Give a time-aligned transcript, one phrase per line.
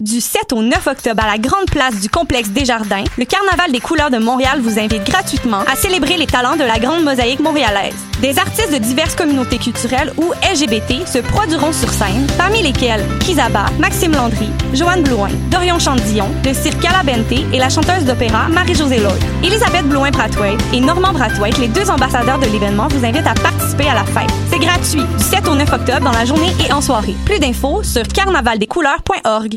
[0.00, 3.78] du 7 au 9 octobre à la grande place du complexe Desjardins, le Carnaval des
[3.78, 7.94] couleurs de Montréal vous invite gratuitement à célébrer les talents de la grande mosaïque montréalaise.
[8.20, 13.66] Des artistes de diverses communautés culturelles ou LGBT se produiront sur scène, parmi lesquels Kizaba,
[13.78, 19.22] Maxime Landry, Joanne Blouin, Dorion Chandillon, le cirque Calabente et la chanteuse d'opéra Marie-Josée Lloyd.
[19.44, 23.94] Elisabeth Blouin-Brathwaite et Normand Brathwaite, les deux ambassadeurs de l'événement, vous invitent à participer à
[23.94, 24.30] la fête.
[24.50, 27.14] C'est gratuit, du 7 au 9 octobre dans la journée et en soirée.
[27.24, 29.51] Plus d'infos sur carnavaldescouleurs.org.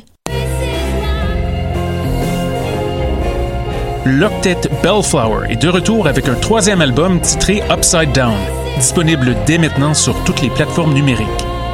[4.05, 8.37] L'octet Bellflower est de retour avec un troisième album titré Upside Down,
[8.77, 11.27] disponible dès maintenant sur toutes les plateformes numériques.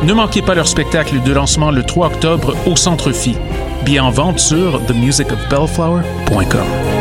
[0.03, 3.35] Ne manquez pas leur spectacle de lancement le 3 octobre au Centre Phi.
[3.83, 7.00] Bien en vente sur themusicofbellflower.com.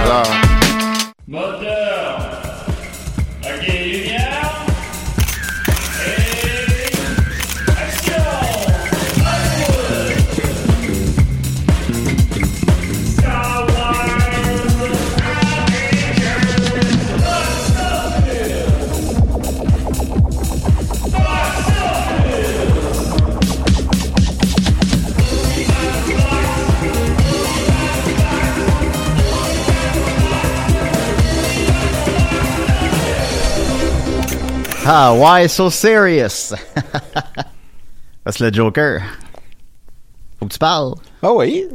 [0.00, 0.26] ajudar.
[34.90, 36.52] Why so serious?
[38.24, 39.00] Parce que le Joker.
[40.38, 40.96] Faut que tu parles.
[41.22, 41.68] Ah oui?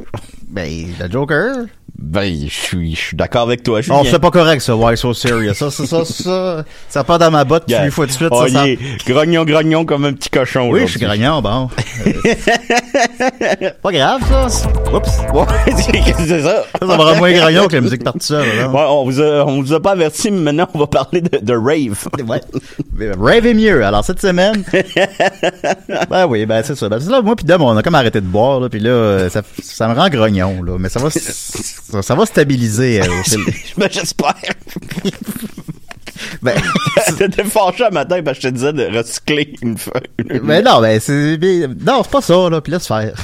[0.46, 1.66] Ben, le Joker.
[1.98, 4.00] Ben, je suis, je suis d'accord avec toi, Julien.
[4.02, 4.76] Oh, c'est pas correct, ça.
[4.76, 5.54] Why so serious?
[5.54, 8.46] Ça, ça, ça, ça, ça part dans ma botte, tu lui fois de suite, oh,
[8.46, 8.66] ça, ça-
[9.06, 10.68] grognon, grognon comme un petit cochon.
[10.70, 11.70] Oui, je suis grognon, bon.
[13.82, 14.68] pas grave, ça.
[14.92, 15.10] Oups.
[16.26, 16.64] C'est ça.
[16.78, 18.46] Ça va rendre moins grognon que la musique partie seule.
[18.46, 21.38] Ouais, on vous a, on vous a pas averti, mais maintenant on va parler de,
[21.38, 22.08] de rave.
[22.26, 22.40] Ouais.
[23.18, 23.84] Rave est mieux.
[23.84, 24.64] Alors, cette semaine.
[26.10, 26.88] ben oui, ben c'est ça.
[26.88, 28.68] Ben, c'est là, moi pis Dom, on a comme arrêté de boire, là.
[28.68, 30.76] Pis là, euh, ça, ça me rend grognon, là.
[30.78, 31.08] Mais ça va,
[31.90, 33.22] ça, ça va stabiliser, euh,
[33.90, 34.34] j'espère.
[36.42, 36.54] Ben,
[37.18, 40.40] T'étais fâché un matin parce que je te disais de recycler une feuille.
[40.42, 43.14] Mais non, ben c'est ben, non, c'est pas ça là, puis laisse faire.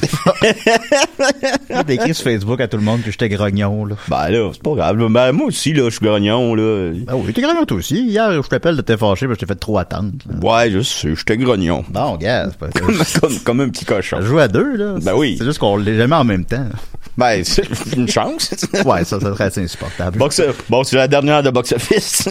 [1.88, 3.96] J'ai écrit sur Facebook à tout le monde que j'étais grognon là.
[4.08, 4.96] Ben là, c'est pas grave.
[5.10, 6.92] Ben moi aussi là, je suis grognon là.
[6.94, 8.02] Ben oui, t'es grognon toi aussi.
[8.02, 10.12] Hier, je t'appelle de t'être fâché parce que je t'ai fait trop attendre.
[10.28, 10.48] là.
[10.48, 11.84] Ouais, je sais, j'étais grognon.
[11.92, 14.16] Non, gars, c'est pas Comme, comme, comme un petit cochon.
[14.18, 14.94] Ça joue à deux là.
[15.02, 15.36] Ben oui.
[15.38, 16.66] C'est juste qu'on l'est jamais en même temps.
[17.16, 17.64] Ben, c'est
[17.94, 18.54] une chance.
[18.86, 20.18] Ouais, ça, ça serait assez insupportable.
[20.68, 22.26] Bon, c'est la dernière de Box Office.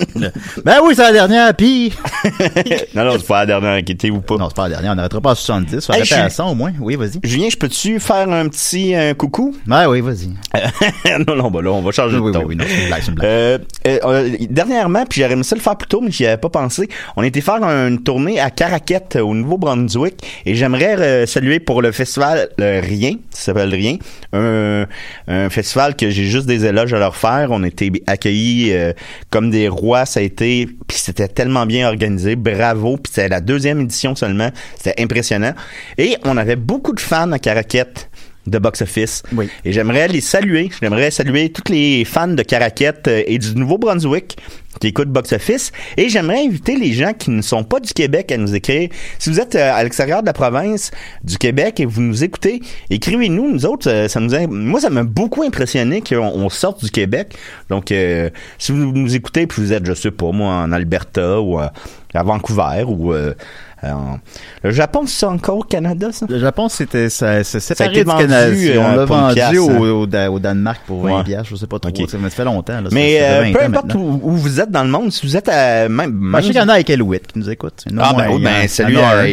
[0.66, 1.94] Ben oui, c'est la dernière, puis
[2.95, 4.35] non, non, c'est pas la dernière inquiétez ou pas.
[4.38, 4.91] Non, c'est pas la dernière.
[4.94, 5.89] On n'arrêtera pas à 70.
[5.89, 6.72] On Hey, arrêter à je- 100 au moins.
[6.79, 7.19] Oui, vas-y.
[7.23, 9.56] Julien, je peux-tu faire un petit euh, coucou?
[9.67, 10.29] Ouais, oui, vas-y.
[11.28, 12.47] non, non, bah là, on va changer Oui, de oui, ton.
[12.47, 13.29] oui, non, c'est une blague, c'est une blague.
[13.29, 13.57] Euh,
[13.88, 16.49] euh, euh, dernièrement, puis j'aurais aimé ça le faire plus tôt, mais j'y avais pas
[16.49, 16.90] pensé.
[17.16, 20.16] On était faire une tournée à Caraquette, au Nouveau-Brunswick,
[20.46, 23.97] et j'aimerais euh, saluer pour le festival Rien, ça s'appelle Rien,
[24.34, 24.85] un,
[25.28, 27.49] un festival que j'ai juste des éloges à leur faire.
[27.52, 28.93] On était accueillis euh,
[29.29, 33.41] comme des rois, ça a été, puis c'était tellement bien organisé, bravo, puis c'était la
[33.41, 35.53] deuxième édition seulement, c'était impressionnant.
[35.97, 38.09] Et on avait beaucoup de fans à Caraquette
[38.47, 39.23] de box office.
[39.34, 39.49] Oui.
[39.66, 40.70] Et j'aimerais les saluer.
[40.82, 44.38] J'aimerais saluer tous les fans de Caraquette euh, et du Nouveau-Brunswick
[44.79, 45.72] qui écoutent box office.
[45.97, 48.90] Et j'aimerais inviter les gens qui ne sont pas du Québec à nous écrire.
[49.20, 50.90] Si vous êtes euh, à l'extérieur de la province
[51.23, 53.52] du Québec et vous nous écoutez, écrivez-nous.
[53.52, 56.90] Nous autres, euh, ça nous a- moi, ça m'a beaucoup impressionné qu'on on sorte du
[56.90, 57.35] Québec.
[57.70, 61.41] Donc, euh, si vous nous écoutez puis vous êtes, je sais pas, moi, en Alberta
[61.41, 61.67] ou euh,
[62.14, 63.34] à Vancouver ou euh,
[64.63, 66.25] le Japon, c'est encore au Canada, ça?
[66.29, 68.51] Le Japon, c'était ça, c'est Ça a été du vendu, Canada.
[68.53, 69.89] euh, On l'a vendu au, hein.
[69.89, 71.23] au, Da- au Danemark pour 20 Ouais.
[71.23, 71.89] piastres, je sais pas trop.
[71.89, 72.09] Ok.
[72.09, 72.79] Ça, ça fait longtemps.
[72.81, 74.89] Là, Mais ça, ça euh, peu 20 ans importe où, où vous êtes dans le
[74.89, 76.11] monde, si vous êtes à même...
[76.11, 77.83] Ben, je sais même- qu'il y en a avec Elwitt qui nous écoute.
[77.99, 78.43] Ah ben, oui, un.
[78.61, 79.23] ben salut à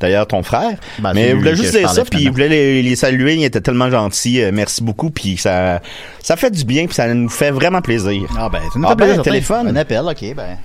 [0.00, 0.76] d'ailleurs ton frère.
[0.98, 3.60] Ben, mais il voulait juste dire ça, puis il voulait les, les saluer, il était
[3.60, 4.40] tellement gentil.
[4.42, 5.80] euh, merci beaucoup, puis ça
[6.22, 8.22] ça fait du bien, puis ça nous fait vraiment plaisir.
[8.38, 9.22] Ah ben, ça nous Ah fait ben, plaisir.
[9.22, 9.68] téléphone.
[9.68, 10.56] Un appel, ok, ben.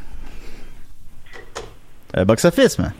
[2.15, 2.93] Euh, box office, man.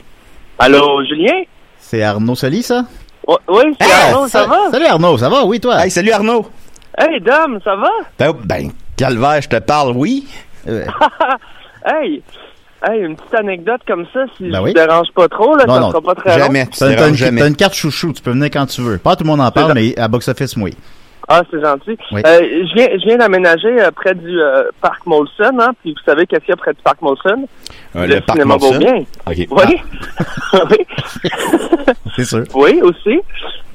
[0.60, 1.44] Allô, Julien?
[1.80, 2.86] C'est Arnaud Soli, ça?
[3.28, 4.72] Oui, oui, c'est Arnaud, ça va?
[4.72, 5.46] Salut Arnaud, ça va?
[5.46, 5.84] Oui, toi?
[5.86, 6.46] Hey, salut Arnaud.
[6.98, 7.90] Hey, Dom, ça va?
[8.18, 10.28] Ben, ben Calvaire, je te parle, oui.
[10.68, 10.86] Euh,
[11.86, 12.22] Hey!
[12.84, 14.70] Hey, une petite anecdote comme ça, si Ben je oui.
[14.72, 16.46] vous dérange pas trop, là, Non, ça non, sera pas très long.
[16.46, 16.66] Jamais.
[16.68, 17.42] Tu te déranges une, jamais.
[17.42, 18.98] t'as une carte chouchou, tu peux venir quand tu veux.
[18.98, 20.76] Pas tout le monde en parle, mais à box office, oui.
[21.30, 21.98] Ah, c'est gentil.
[22.14, 22.22] Oui.
[22.26, 26.04] Euh, je viens, je viens d'aménager euh, près du euh, parc Molson, hein, puis vous
[26.06, 27.48] savez qu'est-ce qu'il y a près du parc Molson?
[27.98, 28.72] Euh, le, parc cinéma Molson.
[28.72, 29.04] Beaubien.
[29.26, 29.36] Ok.
[29.36, 29.82] Oui.
[30.72, 31.30] oui.
[32.16, 32.44] C'est sûr.
[32.56, 33.20] Oui, aussi.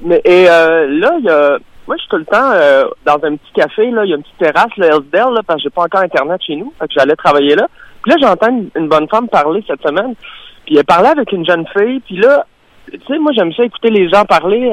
[0.00, 3.16] Mais et euh, là, il y a moi je suis tout le temps euh, dans
[3.22, 5.64] un petit café, là, il y a une petite terrasse, là, Hillsdale, là, parce que
[5.64, 6.72] j'ai pas encore internet chez nous.
[6.78, 7.66] Fait que j'allais travailler là.
[8.02, 10.14] Puis là, j'entends une, bonne femme parler cette semaine.
[10.64, 12.46] Puis elle parlait avec une jeune fille, puis là,
[12.90, 14.72] tu sais, moi j'aime ça écouter les gens parler,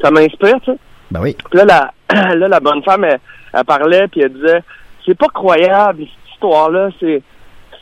[0.00, 0.78] ça m'inspire, tu sais.
[1.10, 1.36] Ben oui.
[1.50, 1.90] Puis là, la,
[2.36, 3.20] là, la bonne femme, elle,
[3.52, 4.62] elle parlait, puis elle disait,
[5.04, 7.22] c'est pas croyable, cette histoire-là, c'est,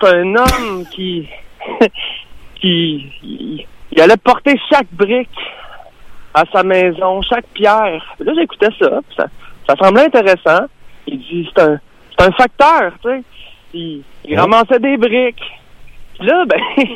[0.01, 1.29] c'est un homme qui,
[2.57, 5.29] qui, il, il allait porter chaque brique
[6.35, 8.05] à sa maison, chaque pierre.
[8.17, 9.27] Puis là, j'écoutais ça, ça,
[9.69, 10.67] ça semblait intéressant.
[11.07, 11.81] Il dit, c'est un,
[12.17, 13.23] c'est un facteur, tu sais.
[13.75, 14.41] Il, il Ouais.
[14.41, 15.43] ramassait des briques.
[16.19, 16.61] Puis là, ben,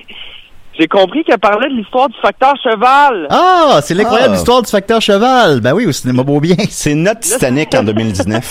[0.79, 3.27] j'ai compris qu'elle parlait de l'histoire du facteur cheval.
[3.31, 4.39] Ah, c'est l'incroyable Ah.
[4.39, 5.61] histoire du facteur cheval.
[5.61, 6.57] Ben oui, au cinéma Beaubien.
[6.71, 8.49] C'est notre Titanic en 2019.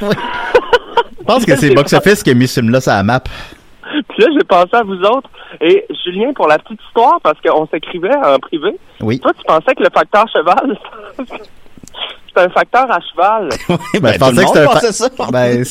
[0.00, 3.20] Je pense que c'est box office qui a mis ce film-là sur la map.
[3.20, 5.28] Puis là, j'ai pensé à vous autres.
[5.60, 9.18] Et Julien, pour la petite histoire, parce qu'on s'écrivait en privé, Oui.
[9.20, 10.78] toi, tu pensais que le facteur cheval,
[11.28, 13.48] c'est un facteur à cheval.
[13.68, 15.08] Ben, Ben, je tout le pensais que c'était un pensait fa- ça.
[15.30, 15.64] Ben,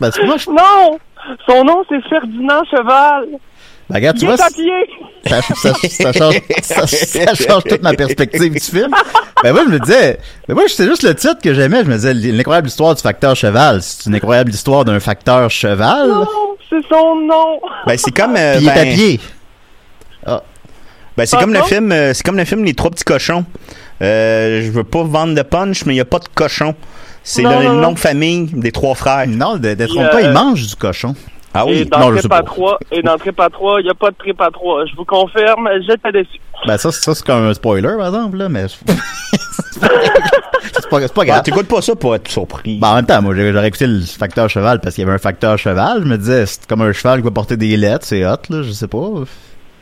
[0.00, 0.50] ben, c'est moi, je...
[0.50, 0.98] Non!
[1.48, 3.26] Son nom, c'est Ferdinand Cheval.
[3.90, 4.72] Ben, regarde, tu Il vois, pied.
[5.26, 8.90] ça, ça, ça change, ça, ça change toute ma perspective du film.
[9.42, 10.18] Ben, moi, je me disais,
[10.48, 11.84] ben, moi, c'était juste le titre que j'aimais.
[11.84, 13.82] Je me disais, l'incroyable histoire du facteur cheval.
[13.82, 16.08] C'est une incroyable histoire d'un facteur cheval?
[16.08, 16.26] Non,
[16.70, 17.60] c'est son nom.
[17.86, 18.36] Ben, c'est comme...
[18.36, 19.20] euh, Puis il est à ben, pied.
[21.14, 23.44] Ben, c'est comme le film, euh, c'est comme le film Les Trois petits cochons.
[24.00, 26.74] Euh, je veux pas vendre de punch, mais il y a pas de cochon.
[27.22, 29.26] C'est le nom de famille des trois frères.
[29.28, 31.14] Non, de- d'être Euh, pas, il mange du cochon.
[31.54, 31.86] Ah et oui.
[31.86, 32.42] dans non, Trip à pas.
[32.42, 34.86] 3, et dans Trip à 3, il n'y a pas de Trip à 3.
[34.86, 36.40] Je vous confirme, j'étais déçu.
[36.66, 38.66] Ben, ça, ça c'est comme un spoiler, par exemple, là, mais.
[38.68, 38.92] c'est pas,
[40.72, 41.42] c'est pas Ben, grave.
[41.42, 42.78] T'écoutes pas ça pour être surpris.
[42.80, 45.18] Ben, en même temps, moi, j'aurais écouté le facteur cheval parce qu'il y avait un
[45.18, 46.00] facteur cheval.
[46.02, 48.62] Je me disais, c'est comme un cheval qui va porter des lettres, c'est hot, là,
[48.62, 49.06] je sais pas.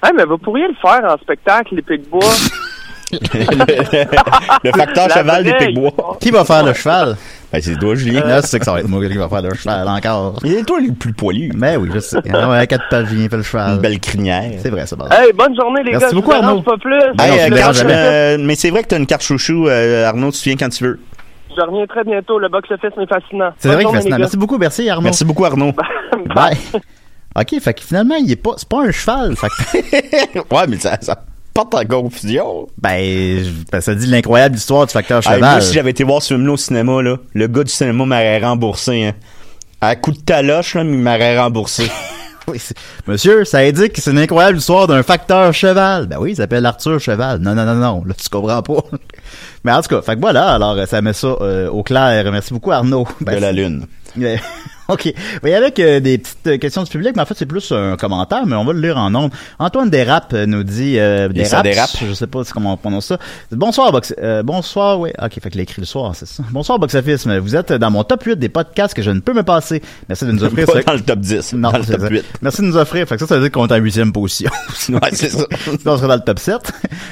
[0.03, 2.21] Hey, mais vous pourriez le faire en spectacle, les Pic-Bois.
[3.13, 6.17] le facteur La cheval des vraie Pigbois.
[6.21, 7.17] Qui va faire le cheval?
[7.53, 8.25] Ben, c'est toi, Julien.
[8.25, 10.37] Là, c'est que ça va être moi qui va faire le cheval encore.
[10.45, 11.51] Il est toi le plus poilu.
[11.57, 12.19] Mais oui, je sais.
[12.33, 13.75] Ah ouais, à quatre pages, Julien fait le cheval.
[13.75, 14.53] Une belle crinière.
[14.59, 15.09] C'est vrai, ça va.
[15.11, 16.13] Hey, bonne journée, les Merci gars.
[16.13, 16.63] beaucoup, vous dérange Arnaud.
[16.63, 16.99] pas plus.
[17.17, 20.31] Ben non, Hey, euh, euh, mais c'est vrai que t'as une carte chouchou, euh, Arnaud,
[20.31, 21.01] tu viens quand tu veux.
[21.57, 22.39] Je reviens très bientôt.
[22.39, 23.51] Le box-office est fascinant.
[23.59, 24.19] C'est vrai que fascinant.
[24.19, 25.03] Merci beaucoup, merci Arnaud.
[25.03, 25.73] Merci beaucoup, Arnaud.
[26.35, 26.57] Bye.
[27.37, 29.35] Ok, fait que finalement, il est pas, c'est pas un cheval.
[29.37, 31.17] Fait que, ouais, mais ça, ça
[31.61, 32.67] en confusion.
[32.79, 35.41] ben, ben, ça dit l'incroyable histoire du facteur Hey, cheval.
[35.41, 38.39] moi, si j'avais été voir ce film-là au cinéma, là, le gars du cinéma m'aurait
[38.41, 39.05] remboursé.
[39.05, 39.13] Hein.
[39.81, 41.91] À coup de taloche, là, mais il m'aurait remboursé.
[42.49, 42.59] Oui,
[43.07, 46.07] Monsieur, ça indique que c'est une incroyable histoire d'un facteur cheval.
[46.07, 47.39] Ben oui, il s'appelle Arthur Cheval.
[47.39, 48.83] Non, non, non, non, là, tu comprends pas.
[49.65, 52.25] Mais en tout cas, fait que voilà, alors ça met ça euh, au clair.
[52.33, 53.07] Merci beaucoup Arnaud.
[53.21, 53.87] Ben, de la lune.
[54.21, 54.37] Euh,
[54.89, 55.15] OK.
[55.45, 57.97] Oui, avec euh, des petites euh, questions du public, mais en fait, c'est plus un
[57.97, 59.33] commentaire, mais on va le lire en nombre.
[59.61, 60.99] Antoine Desrapes euh, nous dit...
[60.99, 61.91] Euh, Et ça dérape.
[62.05, 63.19] Je sais pas comment on prononce ça.
[63.53, 64.13] Bonsoir, Box...
[64.21, 65.11] Euh, bonsoir, oui.
[65.23, 66.43] OK, fait qu'il a écrit le soir, c'est ça.
[66.51, 67.25] Bonsoir, Box Office.
[67.29, 69.81] Vous êtes dans mon top 8 des podcasts que je ne peux me passer.
[70.09, 70.67] Merci de nous offrir...
[70.67, 72.09] Pas ce- dans le top 10, Non, dans le top ça.
[72.09, 72.25] 8.
[72.43, 73.07] Merci de nous offrir.
[73.07, 74.51] Fait que ça, ça veut dire qu'on est en huitième position.
[74.89, 75.45] Ouais, c'est ça.
[75.63, 76.57] Sinon, on serait dans le top 7.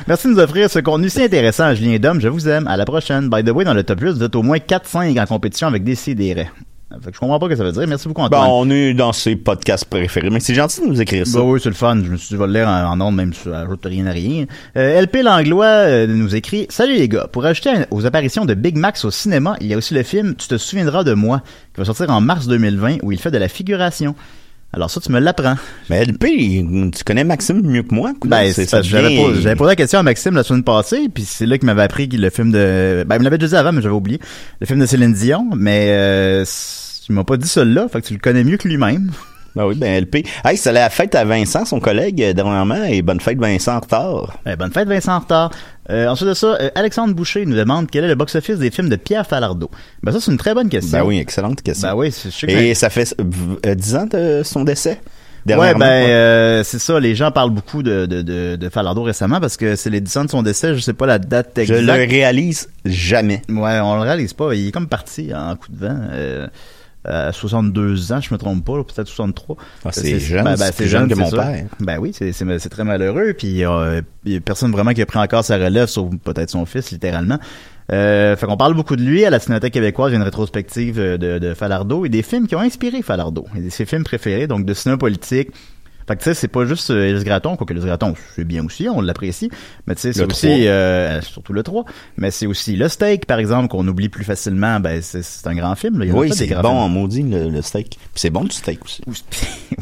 [0.09, 2.21] Merci de nous offrir ce contenu si intéressant, Julien Dom.
[2.21, 2.67] Je vous aime.
[2.67, 3.29] À la prochaine.
[3.31, 5.85] By the way, dans le top 8, vous êtes au moins 4-5 en compétition avec
[5.85, 6.47] des CDR.
[6.91, 7.87] Fait que je comprends pas ce que ça veut dire.
[7.87, 8.49] Merci beaucoup, Bon, Antoine.
[8.51, 11.39] on est dans ses podcasts préférés, mais c'est gentil de nous écrire ça.
[11.39, 11.97] Bah oui, c'est le fun.
[12.03, 13.85] Je me suis dit, je vais le lire en, en ordre, même si ça ajoute
[13.85, 14.47] rien à rien.
[14.77, 18.77] Euh, LP Langlois euh, nous écrit «Salut les gars, pour ajouter aux apparitions de Big
[18.79, 21.43] Max au cinéma, il y a aussi le film «Tu te souviendras de moi»
[21.75, 24.15] qui va sortir en mars 2020 où il fait de la figuration.
[24.73, 25.57] Alors ça, tu me l'apprends.
[25.89, 26.27] Mais LP,
[26.95, 28.13] tu connais Maxime mieux que moi?
[28.21, 28.83] coudonc, Ben, c'est ça.
[28.83, 31.65] J'avais posé, j'avais posé la question à Maxime la semaine passée, puis c'est là qu'il
[31.67, 33.03] m'avait appris le film de...
[33.07, 34.21] Ben, il me l'avait déjà dit avant, mais j'avais oublié.
[34.61, 38.07] Le film de Céline Dion, mais euh, c- il m'a pas dit celui-là, fait que
[38.09, 39.11] tu le connais mieux que lui-même.
[39.57, 40.27] Ben oui, ben LP.
[40.45, 43.81] Hey, c'est la fête à Vincent, son collègue, euh, dernièrement, et bonne fête Vincent en
[43.81, 44.39] retard.
[44.47, 45.51] Eh, bonne fête, Vincent en retard.
[45.91, 48.89] Euh, ensuite de ça, euh, Alexandre Boucher nous demande quel est le box-office des films
[48.89, 49.71] de Pierre Falardeau.
[50.03, 50.99] Ben ça, c'est une très bonne question.
[50.99, 51.89] Ben oui, excellente question.
[51.89, 53.15] Ben oui, je sais que Et ça fait
[53.67, 55.01] euh, 10 ans de son décès?
[55.47, 56.11] Ouais, ben ouais.
[56.11, 57.01] euh, c'est ça.
[57.01, 60.17] Les gens parlent beaucoup de, de, de, de Falardeau récemment parce que c'est les 10
[60.19, 60.75] ans de son décès.
[60.75, 61.81] Je sais pas la date Je exacte.
[61.85, 63.41] le réalise jamais.
[63.49, 64.53] Ouais, on le réalise pas.
[64.55, 65.97] Il est comme parti en coup de vent.
[66.13, 66.49] Euh,
[67.09, 69.57] à 62 ans, je me trompe pas, peut-être 63.
[69.85, 71.37] Ah, c'est jeune, ben, ben, c'est plus jeune que mon ça.
[71.43, 71.67] père.
[71.81, 73.35] Ben oui, c'est très malheureux.
[73.37, 76.51] Puis euh, il y a personne vraiment qui a pris encore sa relève, sauf peut-être
[76.51, 77.39] son fils, littéralement.
[77.91, 79.25] Euh, fait qu'on parle beaucoup de lui.
[79.25, 82.23] À la Cinémathèque québécoise, il y a une rétrospective euh, de, de Falardeau et des
[82.23, 83.47] films qui ont inspiré Falardeau.
[83.57, 85.51] Et ses films préférés, donc de cinéma politique.
[86.09, 88.65] Fait que tu sais, c'est pas juste euh, Élise Gratton, quoique Élise Gratton, c'est bien
[88.65, 89.51] aussi, on l'apprécie.
[89.87, 90.57] Mais tu sais, c'est aussi, 3.
[90.59, 91.85] euh, surtout le 3,
[92.17, 94.81] mais c'est aussi Le Steak, par exemple, qu'on oublie plus facilement.
[94.81, 95.99] Ben, c'est un grand film.
[95.99, 96.07] Là.
[96.07, 96.67] Il y Oui, c'est bon films.
[96.67, 97.91] en maudit, le, le steak.
[97.91, 99.03] Puis c'est bon du steak aussi.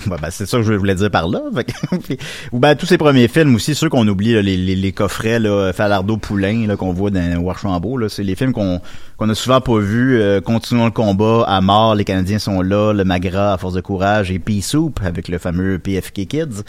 [0.06, 1.40] Ben, c'est ça que je voulais dire par là.
[1.54, 4.76] Fait que- Ou ben tous ses premiers films aussi, ceux qu'on oublie, là, les, les,
[4.76, 8.80] les coffrets, là, Falardeau Poulain, là, qu'on voit dans Warchambault, là, c'est les films qu'on
[9.16, 10.20] qu'on a souvent pas vus.
[10.20, 13.80] Euh, Continuons le combat, à mort, les Canadiens sont là, le Magra à force de
[13.80, 16.62] courage et Pea Soup avec le fameux PFK Kids.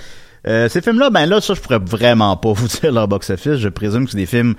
[0.47, 3.57] Euh, ces films-là, ben là, ça, je pourrais vraiment pas vous dire leur box-office.
[3.57, 4.55] Je présume que c'est des films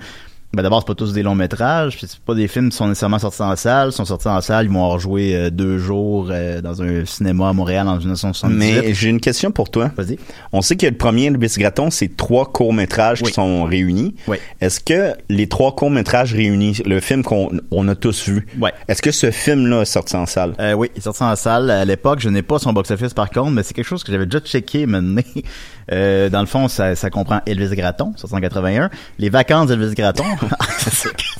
[0.51, 2.87] ben d'abord, c'est pas tous des longs métrages, puis c'est pas des films qui sont
[2.87, 3.89] nécessairement sortis en salle.
[3.89, 7.05] Ils sont sortis en salle, ils vont en rejouer euh, deux jours euh, dans un
[7.05, 8.57] cinéma à Montréal en 1978.
[8.57, 9.91] Mais j'ai une question pour toi.
[9.95, 10.17] Vas-y.
[10.51, 14.15] On sait que le premier Elvis Gratton, c'est trois courts-métrages qui sont réunis.
[14.27, 14.37] Oui.
[14.59, 18.73] Est-ce que les trois courts-métrages réunis, le film qu'on on a tous vu, Ouais.
[18.87, 20.55] est-ce que ce film-là est sorti en salle?
[20.59, 22.21] Euh, oui, il est sorti en salle à l'époque.
[22.21, 24.87] Je n'ai pas son box-office par contre, mais c'est quelque chose que j'avais déjà checké
[24.87, 25.21] maintenant.
[25.91, 30.25] Euh, dans le fond, ça, ça comprend Elvis Gratton, 1981, Les vacances d'Elvis Gratton,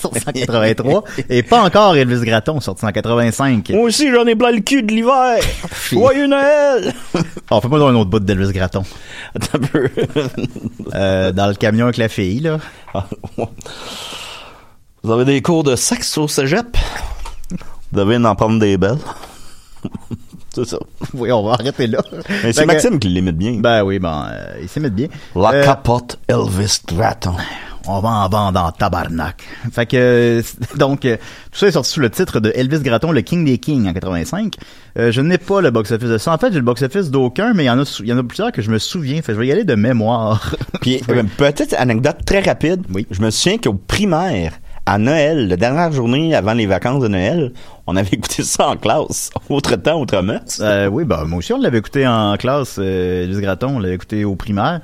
[0.04, 3.70] 1983, et pas encore Elvis Gratton, sorti en 85.
[3.70, 5.38] Moi aussi, j'en ai plein le cul de l'hiver!
[5.92, 6.94] Joyeux Noël!
[7.52, 8.84] Oh, fais-moi donc un autre bout d'Elvis Gratton.
[9.36, 9.90] Attends un peu.
[10.96, 12.58] Euh, dans le camion avec la fille, là.
[15.04, 16.76] Vous avez des cours de sexe au cégep?
[17.92, 18.98] Vous devez en prendre des belles?
[20.54, 20.78] C'est ça.
[21.14, 22.00] Oui, on va arrêter là.
[22.44, 23.54] Mais c'est que- Maxime qui l'imite bien.
[23.60, 25.08] Ben oui, euh, il s'imite bien.
[25.36, 27.36] La Euh, capote Elvis Gratton.
[27.88, 29.42] On va en vendre en tabarnak.
[29.72, 30.44] Fait que,
[30.78, 31.16] donc, euh,
[31.52, 33.94] tout ça est sorti sous le titre de Elvis Gratton, le King des Kings en
[33.94, 34.54] 85.
[35.00, 36.34] Euh, je n'ai pas le box-office de ça.
[36.34, 38.18] En fait, j'ai le box-office d'aucun, mais il y en a, sou- il y en
[38.20, 39.22] a plusieurs que je me souviens.
[39.24, 40.56] Fait je vais y aller de mémoire.
[40.82, 42.84] Puis, euh, petite anecdote très rapide.
[42.94, 43.08] Oui.
[43.10, 44.54] Je me souviens qu'au primaire,
[44.90, 47.52] à Noël, la dernière journée avant les vacances de Noël,
[47.86, 49.30] on avait écouté ça en classe.
[49.50, 50.60] Autre temps, autre mœurs.
[50.62, 53.94] Euh, oui, ben, moi aussi, on l'avait écouté en classe, euh, Elvis Gratton, on l'avait
[53.94, 54.82] écouté au primaire.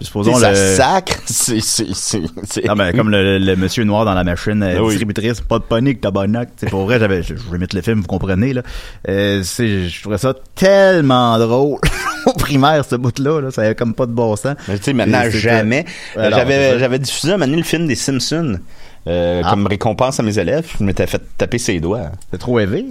[0.00, 0.56] Supposons ça le...
[0.56, 1.18] sacre.
[1.26, 4.88] C'est, Non, mais comme le, le monsieur noir dans la machine euh, Ah oui.
[4.88, 6.48] distributrice, pas de panique, tabarnak.
[6.56, 8.62] C'est pour vrai, j'avais, je, je vais mettre le film, vous comprenez, là.
[9.08, 11.78] Euh, c'est, je trouvais ça tellement drôle.
[12.26, 14.56] Au primaire, ce bout-là, là, ça avait comme pas de bon sens.
[14.66, 15.84] Mais tu sais, maintenant, jamais.
[16.16, 18.58] J'avais, j'avais diffusé un moment donné le film des Simpsons.
[19.06, 19.50] Euh, Ah.
[19.50, 22.10] comme récompense à mes élèves, je m'étais fait taper ses doigts.
[22.30, 22.86] C'est trop élevé?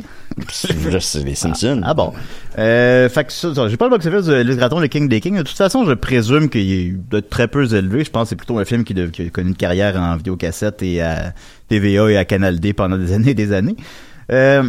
[0.50, 1.82] C'est les Simpsons.
[1.84, 2.12] Ah bon.
[2.58, 5.20] Euh, fait que ça, ça, j'ai pas le box-office de Elvis Gratton, le King des
[5.22, 5.38] Kings.
[5.38, 8.04] De toute façon, je présume qu'il est très peu élevé.
[8.04, 10.16] Je pense que c'est plutôt un film qui, de- qui a connu une carrière en
[10.18, 11.34] vidéocassette et à
[11.70, 13.76] TVA et à Canal D pendant des années et des années.
[14.32, 14.64] Euh,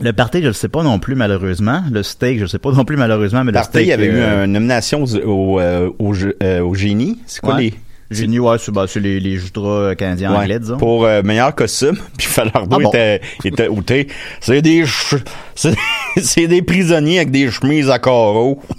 [0.00, 1.82] le party, je le sais pas non plus, malheureusement.
[1.90, 3.44] Le steak, je le sais pas non plus, malheureusement.
[3.44, 6.14] Mais le Party, steak, il y avait eu euh, une nomination au, au, euh, au,
[6.42, 7.20] euh, au génie.
[7.26, 7.62] C'est quoi ouais.
[7.62, 7.74] les.
[8.14, 10.76] Génie, ouais, c'est bah, les, les jutras canadiens Ouais, anglais, disons.
[10.78, 12.88] Pour euh, meilleur costume, puis Falardeau Ah bon?
[12.90, 14.08] était, était outé.
[14.40, 14.84] C'est des
[16.16, 18.60] c'est, des prisonniers avec des chemises à carreaux.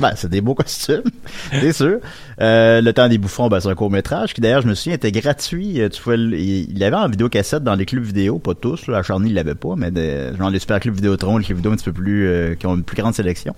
[0.00, 1.02] Ben, c'est des beaux costumes,
[1.50, 1.98] c'est sûr.
[2.40, 5.12] Euh, le temps des bouffons, ben, c'est un court-métrage qui, d'ailleurs, je me souviens, était
[5.12, 5.82] gratuit.
[5.82, 8.86] Euh, Tu pouvais il l'avait en vidéocassette dans les clubs vidéo, pas tous.
[8.86, 11.58] Là, à Charny, il l'avait pas, mais de- genre les super clubs Vidéotron, les clubs
[11.58, 13.54] vidéo un petit peu plus, euh, qui ont une plus grande sélection.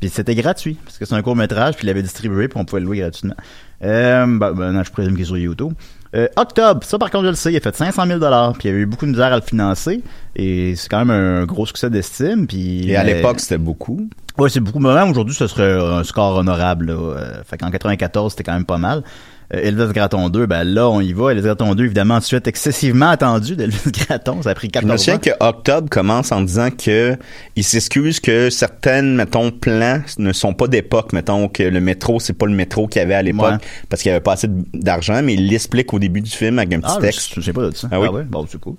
[0.00, 2.80] Puis c'était gratuit, parce que c'est un court-métrage, puis il l'avait distribué, puis on pouvait
[2.80, 3.34] le louer gratuitement.
[3.82, 5.72] Euh, ben, ben, non, je présume qu'il est sur YouTube.
[6.14, 8.68] Euh, Octobre, ça par contre je le sais, il a fait 500 000 dollars, puis
[8.68, 10.02] il y avait eu beaucoup de misère à le financer,
[10.36, 12.46] et c'est quand même un gros succès d'estime.
[12.46, 14.08] Puis Et à euh, l'époque, c'était beaucoup?
[14.38, 14.78] Ouais, c'est beaucoup.
[14.78, 16.86] Mais même aujourd'hui, ce serait un score honorable.
[16.86, 16.94] Là.
[16.94, 19.02] Euh, fait qu'en 94, c'était quand même pas mal.
[19.54, 21.30] Euh, Elvis Gratton 2, ben là, on y va.
[21.32, 24.42] Elvis Gratton 2, évidemment, suite excessivement attendu d'Elvis Gratton.
[24.42, 25.18] Ça a pris Je me 14 souviens ans.
[25.18, 27.16] que Octobre commence en disant que
[27.56, 31.12] il s'excuse que certaines, mettons, plans ne sont pas d'époque.
[31.12, 33.56] Mettons que le métro, c'est pas le métro qu'il y avait à l'époque Ouais.
[33.88, 36.72] parce qu'il y avait pas assez d'argent, mais il l'explique au début du film avec
[36.74, 37.30] un petit Ah, texte.
[37.34, 37.88] je, je sais pas de ça.
[37.90, 38.08] Ah oui?
[38.08, 38.24] ouais?
[38.24, 38.74] Bon, c'est cool.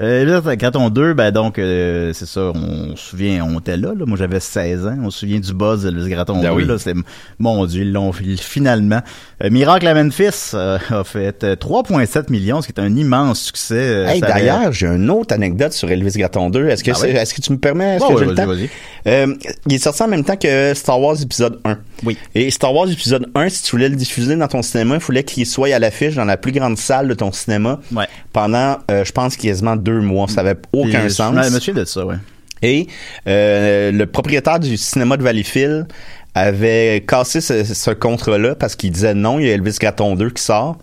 [0.00, 3.88] Euh, là, Graton 2, ben donc, euh, c'est ça, on se souvient, on était là,
[3.94, 4.06] là.
[4.06, 6.64] moi j'avais 16 ans, on se souvient du buzz d'Elvis Graton Ben 2, oui.
[6.64, 6.94] là, c'est,
[7.38, 9.00] mon dieu, ils l'ont fi- finalement.
[9.44, 13.40] Euh, Miracle à Memphis euh, a fait euh, 3,7 millions, ce qui est un immense
[13.42, 13.74] succès.
[13.74, 16.66] Euh, Hey, ça avait- d'ailleurs, j'ai une autre anecdote sur Elvis Graton 2.
[16.68, 17.16] Est-ce que, Ah c'est- oui?
[17.18, 17.96] est-ce que tu me permets?
[17.96, 18.46] Est-ce que ouais, j'ai le vas-y, temps?
[18.46, 18.70] vas-y.
[19.06, 19.34] Euh,
[19.66, 21.76] il est sorti en même temps que Star Wars épisode 1.
[22.04, 22.16] Oui.
[22.34, 25.24] Et Star Wars épisode 1, si tu voulais le diffuser dans ton cinéma, il fallait
[25.24, 28.06] qu'il soit à l'affiche dans la plus grande salle de ton cinéma Ouais.
[28.32, 30.28] pendant, euh, je pense, quasiment deux mois.
[30.28, 31.34] Ça avait aucun Puis, sens.
[31.34, 32.16] Je me souviens de ça, ouais.
[32.62, 32.86] Et
[33.26, 35.86] euh, le propriétaire du cinéma de Valleyfield
[36.34, 40.30] avait cassé ce, ce contrat-là parce qu'il disait non, il y a Elvis Graton 2
[40.30, 40.76] qui sort,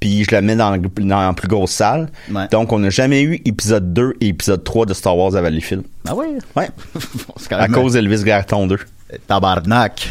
[0.00, 2.10] puis je le mets dans, dans la plus grosse salle.
[2.30, 2.46] Ouais.
[2.50, 5.84] Donc, on n'a jamais eu épisode 2 et épisode 3 de Star Wars à Valleyfield.
[6.06, 6.26] Ah ouais?
[6.56, 6.68] Ouais,
[7.50, 8.78] à cause d'Elvis Graton 2.
[9.26, 10.08] tabarnak.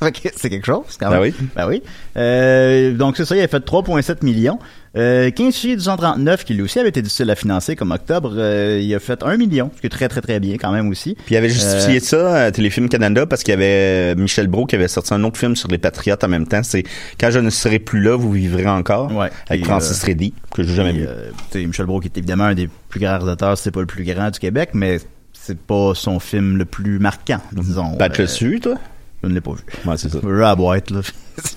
[0.36, 1.20] C'est quelque chose, quand même.
[1.20, 1.34] Ben oui.
[1.56, 1.82] Ben oui.
[2.16, 4.58] Euh, donc, c'est ça, il a fait 3,7 millions.
[4.96, 8.80] Euh, 15 juillet 239, qui lui aussi avait été difficile à financer comme octobre, euh,
[8.82, 11.14] il a fait 1 million, ce qui est très, très, très bien quand même aussi.
[11.26, 14.48] Puis il avait justifié Euh, ça à Téléfilm Canada parce qu'il y avait euh, Michel
[14.48, 16.62] Brault qui avait sorti un autre film sur les Patriotes en même temps.
[16.64, 16.82] C'est
[17.20, 19.14] Quand je ne serai plus là, vous vivrez encore.
[19.14, 19.30] Ouais.
[19.48, 21.06] Avec Francis euh, Reddy, que j'ai jamais vu.
[21.06, 23.86] euh, tu Michel Brault, qui est évidemment un des plus grands réalisateurs, c'est pas le
[23.86, 24.98] plus grand du Québec, mais
[25.32, 27.96] c'est pas son film le plus marquant, disons.
[28.00, 28.74] Euh, le dessus, toi?
[29.22, 29.60] Je ne l'ai pas vu.
[29.84, 30.18] Ouais, c'est ça.
[30.22, 31.00] Je la boîte, là.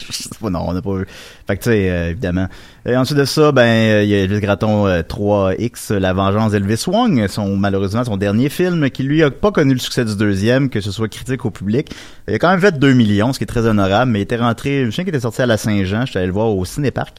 [0.10, 1.05] Je sais pas, non, on n'a pas vu.
[1.48, 2.48] Fait que, tu sais, euh, évidemment.
[2.86, 6.51] Et ensuite de ça, ben, euh, il y a Elvis Graton euh, 3X, La Vengeance
[6.51, 10.15] d'Elvis Wong, son, malheureusement, son dernier film, qui lui a pas connu le succès du
[10.15, 11.91] deuxième, que ce soit critique ou public.
[12.27, 14.38] Il a quand même fait 2 millions, ce qui est très honorable, mais il était
[14.38, 17.15] rentré, je sais qu'il était sorti à la Saint-Jean, j'étais allé le voir au Cinéparc.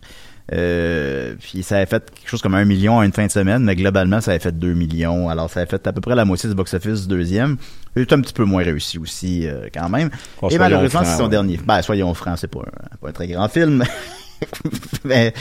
[0.52, 3.64] Euh, puis ça avait fait quelque chose comme un million à une fin de semaine,
[3.64, 5.28] mais globalement, ça avait fait 2 millions.
[5.30, 7.56] Alors, ça avait fait à peu près la moitié du box-office du deuxième.
[7.96, 10.10] Il est un petit peu moins réussi aussi, euh, quand même.
[10.42, 11.28] Oh, Et malheureusement, c'est son ouais.
[11.30, 11.58] dernier.
[11.64, 13.84] Ben, soyons francs, c'est pas un, pas un très grand film.
[15.04, 15.32] mais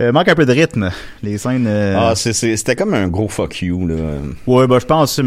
[0.00, 0.90] euh, manque un peu de rythme.
[1.22, 1.66] Les scènes.
[1.68, 3.94] euh, Ah, c'était comme un gros fuck you, là.
[4.46, 5.22] Ouais, bah je pense, je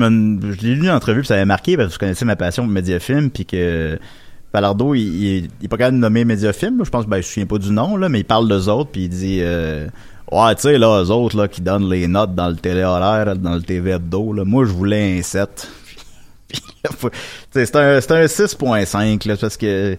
[0.61, 2.71] l'ai lu en entrevue, puis ça avait marqué parce que je connaissais ma passion pour
[2.73, 3.97] Mediafilm, puis que
[4.51, 6.83] Palardo, il, il, il est pas capable de nommer Mediafilm.
[6.83, 8.89] Je pense, ben, je me souviens pas du nom, là, mais il parle d'eux autres,
[8.91, 9.87] puis il dit, euh,
[10.31, 13.55] ouais, tu sais, là, eux autres, là, qui donnent les notes dans le téléhoraire, dans
[13.55, 15.67] le TV hebdo, là, moi, je voulais un 7.
[16.49, 17.15] Puis là, faut- tu
[17.53, 19.95] sais, c'est un, un 6.5, là, parce que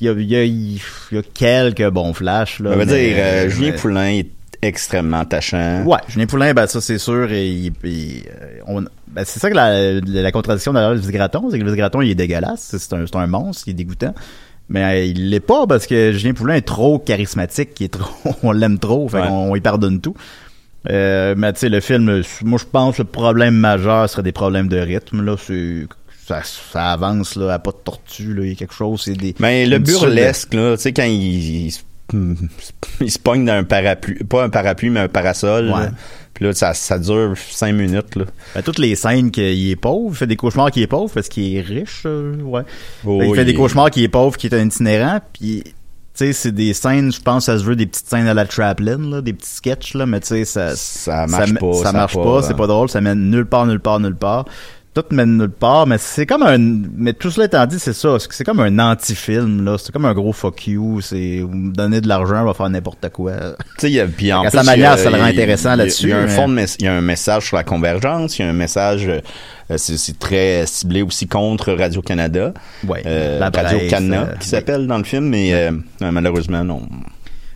[0.00, 0.74] il y a, il y a, il
[1.12, 2.70] y a quelques bons flashs, là.
[2.70, 4.26] Ça veut mais- dire, euh, Julien Poulain est
[4.62, 5.82] extrêmement attachant.
[5.84, 7.30] Ouais, Julien Poulain, ben ça c'est sûr.
[7.32, 11.48] Et, il- il- euh, on, ben, c'est ça que la, la contradiction d'ailleurs Elvis Graton,
[11.50, 13.74] c'est que Elvis Graton il est dégueulasse, c'est c'est un, c'est un monstre, il est
[13.74, 14.14] dégoûtant.
[14.68, 18.34] Mais euh, il l'est pas parce que Julien Poulain est trop charismatique, il est trop,
[18.42, 19.28] on l'aime trop, fait Ouais.
[19.28, 20.14] qu'on on lui pardonne tout.
[20.90, 24.32] Euh, mais tu sais le film, moi je pense que le problème majeur serait des
[24.32, 25.86] problèmes de rythme là, c'est
[26.26, 29.12] ça, ça avance là, à pas de tortue là, il y a quelque chose, c'est
[29.14, 29.34] des.
[29.38, 31.80] Mais le de- burlesque, là, tu sais, quand il, il, se-
[32.12, 35.66] il se pogne dans un parapluie, pas un parapluie, mais un parasol.
[35.66, 35.80] Ouais.
[35.84, 35.90] là.
[36.34, 38.24] Puis là, ça, ça dure cinq minutes, là.
[38.56, 41.28] Ben, toutes les scènes qu'il est pauvre, il fait des cauchemars qu'il est pauvre parce
[41.28, 42.62] qu'il est riche, euh, ouais.
[43.04, 45.62] Oh, Fait qu'il fait il des cauchemars qu'il est pauvre, qui est un itinérant, puis
[45.62, 45.72] tu
[46.14, 48.98] sais, c'est des scènes, je pense, ça se veut des petites scènes à la Traplin,
[48.98, 52.14] là, des petits sketchs, là, mais tu sais, ça, Ça marche ça, pas, ça marche
[52.14, 52.56] pas, pas, c'est hein.
[52.56, 54.44] pas drôle, ça mène nulle part, nulle part, nulle part.
[54.94, 58.16] Tout mène nulle part, mais c'est comme un, mais tout cela étant dit, c'est ça,
[58.30, 62.00] c'est comme un anti-film, là, c'est comme un gros fuck you, c'est, vous me donnez
[62.00, 63.32] de l'argent, on va faire n'importe quoi.
[63.58, 65.24] Tu sais, il y a, puis en À plus, sa manière, a- ça le rend
[65.24, 67.56] intéressant là-dessus, Il y a un mais- fond de il y a un message sur
[67.56, 69.20] la convergence, il y a un message, euh,
[69.76, 72.52] c'est très ciblé aussi contre Radio-Canada.
[72.86, 76.82] Ouais, Euh, la presse, Radio-Canada, euh, qui s'appelle dans le film, mais euh, malheureusement, non.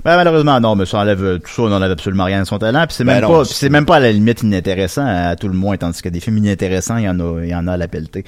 [0.04, 2.58] Ben, malheureusement, non, mais ça enlève euh, tout ça, on enlève absolument rien de son
[2.58, 2.86] talent.
[2.86, 5.48] Puis c'est Ben même non, pas, c'est même pas à la limite inintéressant à, tout
[5.48, 7.72] le moins, tandis que des films inintéressants, il y en a, il y en a
[7.72, 8.24] à la pelletée.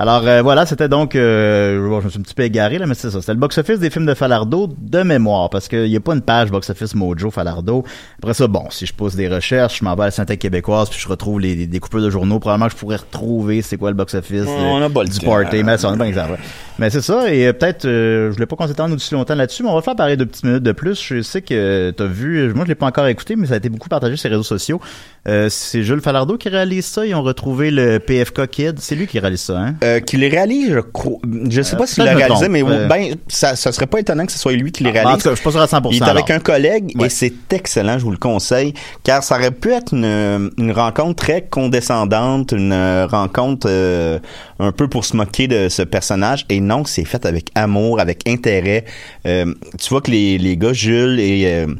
[0.00, 2.86] Alors euh, voilà, c'était donc, euh, bon, je me suis un petit peu égaré là,
[2.86, 5.96] mais c'est ça, c'était le box-office des films de Falardo de mémoire, parce qu'il y
[5.96, 7.82] a pas une page box-office Mojo Falardo.
[8.22, 10.88] Après ça, bon, si je pose des recherches, je m'en vais à la Synthèque québécoise,
[10.88, 13.96] puis je retrouve les, coupures de journaux, probablement que je pourrais retrouver c'est quoi le
[13.96, 16.38] box-office euh, du party, mais ça, on a pas exemple.
[16.78, 19.64] Mais c'est ça, et euh, peut-être, euh, je voulais pas qu'on s'étende aussi longtemps là-dessus,
[19.64, 21.02] mais on va faire parler de petites minutes de plus.
[21.02, 23.68] Je sais que t'as vu, moi je l'ai pas encore écouté, mais ça a été
[23.68, 24.80] beaucoup partagé sur les réseaux sociaux.
[25.26, 29.06] Euh, c'est Jules Falardeau qui réalise ça, ils ont retrouvé le PFK Kid, c'est lui
[29.06, 29.74] qui réalise ça, hein?
[29.84, 31.18] Euh, qui les réalise, je crois.
[31.50, 34.00] Je sais Euh, pas s'il peut-être l'a réalisé, mais Euh, ben, ça, ça serait pas
[34.00, 35.22] étonnant que ce soit lui qui les Ah, en réalise.
[35.22, 35.90] tout cas, je suis pas sûr à 100%.
[35.96, 36.40] Il est avec alors.
[36.40, 37.06] un collègue Ouais.
[37.06, 41.16] et c'est excellent, je vous le conseille, car ça aurait pu être une, une rencontre
[41.16, 44.18] très condescendante, une euh, rencontre euh,
[44.60, 46.46] un peu pour se moquer de ce personnage.
[46.48, 48.84] Et non, c'est fait avec amour, avec intérêt.
[49.26, 51.72] Euh, tu vois que les, les gars, Jules et euh, je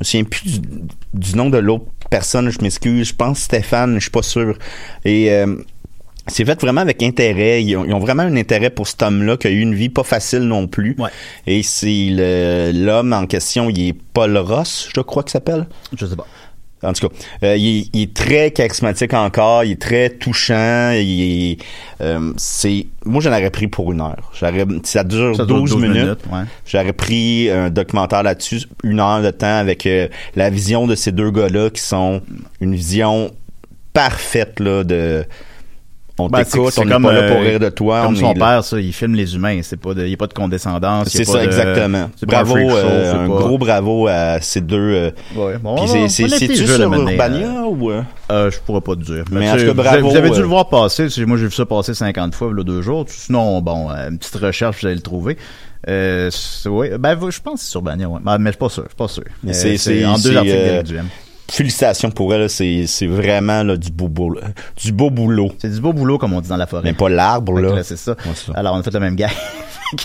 [0.00, 0.68] me souviens plus du,
[1.14, 4.58] du nom de l'autre personne, je m'excuse, je pense Stéphane, je suis pas sûr.
[5.06, 5.56] Et euh,
[6.26, 7.64] c'est fait vraiment avec intérêt.
[7.64, 9.88] Ils ont, ils ont vraiment un intérêt pour cet homme-là qui a eu une vie
[9.88, 10.94] pas facile non plus.
[10.98, 11.08] Ouais.
[11.46, 15.66] Et c'est l'homme en question, il est Paul Ross, je crois qu'il s'appelle.
[15.96, 16.26] Je sais pas.
[16.82, 17.14] En tout cas,
[17.44, 21.58] euh, il, est, il est très charismatique encore, il est très touchant, il est,
[22.00, 24.30] euh, c'est, moi j'en aurais pris pour une heure.
[24.34, 26.02] J'aurais, ça dure Ça dure 12, 12 minutes.
[26.02, 26.42] minutes, ouais.
[26.66, 31.12] J'aurais pris un documentaire là-dessus, une heure de temps avec euh, la vision de ces
[31.12, 32.20] deux gars-là qui sont
[32.60, 33.30] une vision
[33.92, 35.24] parfaite là de
[36.18, 38.02] on Ben, t'écoute, on n'est pas là pour euh, rire de toi.
[38.04, 39.60] Comme on son père, ça, il filme les humains.
[39.62, 41.08] C'est pas de, il n'y a pas de condescendance.
[41.14, 42.10] il C'est ça, de- exactement.
[42.26, 44.76] Bravo, show, euh, un pas- gros bravo à ces deux.
[44.78, 46.08] euh, Ouais, bon, c'est-
[46.66, 47.90] jeu, sur Urbania ou...
[47.90, 48.02] euh?
[48.50, 49.24] Je pourrais pas te dire.
[49.30, 51.08] Mais tu en sais, tout cas, vous bravo, avez- Vous avez dû le voir passer.
[51.08, 53.04] tu Moi, j'ai vu ça passer 50 fois, là, deux jours.
[53.08, 55.36] Sinon, bon, une petite recherche, vous allez le trouver.
[55.88, 56.30] Euh,
[56.66, 58.20] ouais, ben, je pense que c'est sur Bania, ouais.
[58.22, 59.24] Ben, Mais je suis pas sûr, je suis pas sûr.
[59.78, 61.06] C'est, en deux articles d'Éric Duhem.
[61.52, 64.40] Félicitations pour elle, là, c'est, c'est vraiment là, du beau boulot.
[64.82, 65.52] Du beau boulot.
[65.58, 66.82] C'est du beau boulot, comme on dit dans la forêt.
[66.82, 67.74] Mais pas l'arbre, là.
[67.74, 68.12] là, c'est ça.
[68.12, 68.52] Ouais, ça.
[68.54, 69.28] Alors, on a fait le même gars.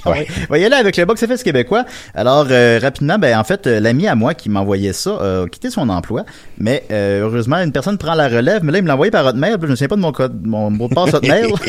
[0.06, 0.28] Ouais.
[0.60, 1.86] Y aller avec le box office québécois.
[2.14, 5.50] Alors, euh, rapidement, ben, en fait, euh, l'ami à moi qui m'envoyait ça euh, a
[5.50, 6.26] quitté son emploi,
[6.58, 9.26] mais euh, heureusement, une personne prend la relève, mais là, il me l'a envoyé par
[9.26, 11.54] Hotmail, je me souviens pas de mon code, mon mot de passe Hotmail.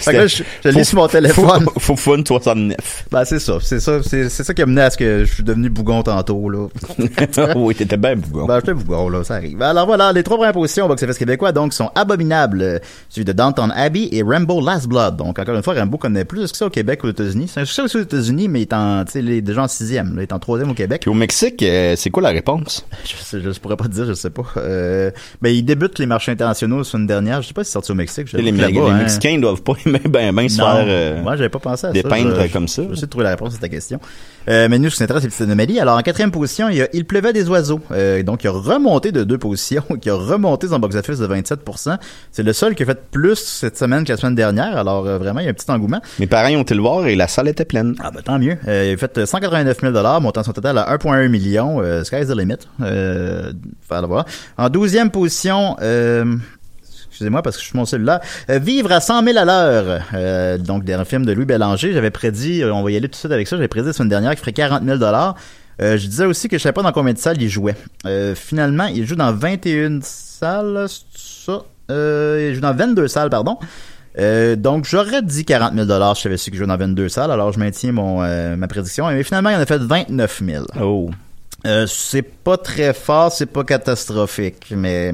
[0.00, 1.66] fait que là, je, je l'ai sur mon téléphone.
[1.78, 3.04] Faut, fun 69.
[3.10, 5.34] Ben, c'est ça, c'est ça, c'est c'est ça qui a mené à ce que je
[5.34, 6.68] suis devenu bougon tantôt, là.
[7.56, 8.45] oui, t'étais bien bougon.
[8.46, 9.60] Ben, j'étais bougon, là, ça arrive.
[9.62, 12.62] Alors voilà, les trois premières positions au box-office québécois, donc, sont abominables.
[12.62, 12.78] Euh,
[13.08, 15.16] Celui de Downton Abbey et Rambo Last Blood.
[15.16, 17.48] Donc, encore une fois, Rambo connaît plus que ça au Québec qu'aux États-Unis.
[17.52, 19.62] C'est un succès aussi aux États-Unis, mais il est en, tu sais, il est déjà
[19.62, 21.02] en sixième, là, il est en troisième au Québec.
[21.02, 22.86] Puis au Mexique, euh, c'est quoi la réponse?
[23.04, 24.42] Je, sais, je pourrais pas te dire, je sais pas.
[24.56, 25.10] Euh,
[25.42, 27.42] ben, il débute les marchés internationaux la semaine dernière.
[27.42, 28.28] Je sais pas si c'est sorti au Mexique.
[28.28, 28.98] Je Les, hein.
[28.98, 30.66] Mexicains doivent pas aimer ben, ben se Non.
[30.66, 32.46] faire euh, Moi, j'avais pas pensé à dépeindre ça.
[32.46, 32.82] Je- comme ça.
[32.82, 34.00] Je essayer de trouver la réponse à ta question.
[34.48, 35.80] Euh, mais nous, ce qui nous intéresse, c'est les petites anomalies.
[35.80, 37.80] Alors, en quatrième position, il y a Il pleuvait des oiseaux.
[37.90, 41.96] Euh, donc, il a remonté de deux positions, qui a remonté son box-office de 27%.
[42.30, 44.76] C'est le seul qui a fait plus cette semaine que la semaine dernière.
[44.76, 46.02] Alors, euh, vraiment, il y a un petit engouement.
[46.18, 47.94] Mes parents ont été le voir et la salle était pleine.
[48.00, 48.58] Ah, ben, tant mieux.
[48.68, 51.80] Euh, il a fait 189 000 montant son total à 1,1 million.
[51.80, 52.58] Euh, sky's the limit.
[52.82, 53.52] Euh,
[53.88, 54.26] voir.
[54.58, 56.36] En douzième position, euh,
[57.16, 58.20] Excusez-moi parce que je suis mon cellulaire.
[58.50, 60.02] Euh, Vivre à 100 000 à l'heure.
[60.12, 61.94] Euh, donc, d'un film de Louis Bélanger.
[61.94, 64.10] J'avais prédit, on va y aller tout de suite avec ça, j'avais prédit la semaine
[64.10, 64.98] dernière qu'il ferait 40 000
[65.82, 67.74] euh, Je disais aussi que je savais pas dans combien de salles il jouait.
[68.06, 71.62] Euh, finalement, il joue dans 21 salles, c'est ça?
[71.90, 73.58] Euh, il joue dans 22 salles, pardon.
[74.56, 77.58] Donc, j'aurais dit 40 000 je savais su qu'il joue dans 22 salles, alors je
[77.58, 78.20] maintiens mon,
[78.56, 79.08] ma prédiction.
[79.08, 80.64] Mais finalement, il en a fait 29 000.
[80.80, 81.10] Oh.
[81.86, 85.12] C'est pas très fort, c'est pas catastrophique, mais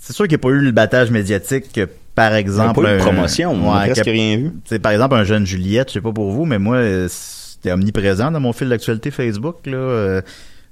[0.00, 2.82] c'est sûr qu'il n'y a pas eu le battage médiatique que, par exemple...
[2.82, 4.52] pas eu de un- promotion, on a Ouais, presque que- rien vu.
[4.64, 6.78] C'est par exemple un jeune Juliette, je sais pas pour vous, mais moi,
[7.62, 9.76] c'était omniprésent dans mon fil d'actualité Facebook, là.
[9.76, 10.22] Euh,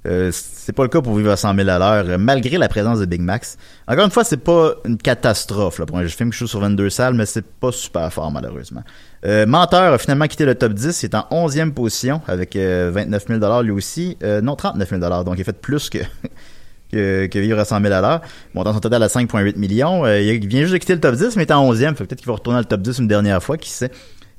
[0.07, 2.67] euh, c'est pas le cas pour vivre à 100 000 à l'heure, euh, malgré la
[2.67, 3.57] présence de Big Max.
[3.87, 6.89] Encore une fois, c'est pas une catastrophe là, pour un film qui joue sur 22
[6.89, 8.83] salles, mais c'est pas super fort malheureusement.
[9.23, 13.27] Menteur a finalement quitté le top 10, il est en 11e position avec euh, 29
[13.27, 14.17] 000 lui aussi.
[14.41, 15.99] Non, 39 000 donc il a fait plus que...
[16.91, 18.21] que, vivre à 100 000 à l'heure.
[18.55, 20.07] Montant son total à 5,8 millions.
[20.07, 21.89] Il vient juste de quitter le top 10, mais il est en 11e.
[21.89, 23.91] Fait que peut-être qu'il va retourner dans le top 10 une dernière fois, qui sait.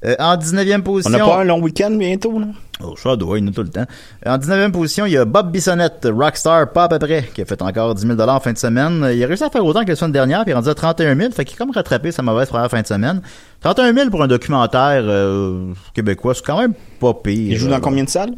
[0.05, 1.17] Euh, en 19e On position...
[1.19, 2.53] n'a pas un long week-end bientôt, non?
[2.83, 3.87] Oh, ça doit, il y en a tout le temps.
[4.27, 7.45] En 19e position, il y a Bob Bissonnette, Rockstar, pas à peu près, qui a
[7.45, 9.09] fait encore 10 000 en fin de semaine.
[9.15, 10.75] Il a réussi à faire autant que la semaine dernière, puis il est rendu à
[10.75, 13.23] 31 000, fait qu'il a comme rattrapé sa mauvaise première fin de semaine.
[13.61, 17.53] 31 000 pour un documentaire euh, québécois, c'est quand même pas pire.
[17.53, 18.33] Il joue dans combien de salles?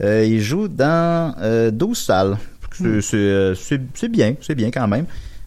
[0.00, 2.36] Euh, il joue dans euh, 12 salles.
[3.00, 5.06] C'est- C'est bien, c'est bien quand même.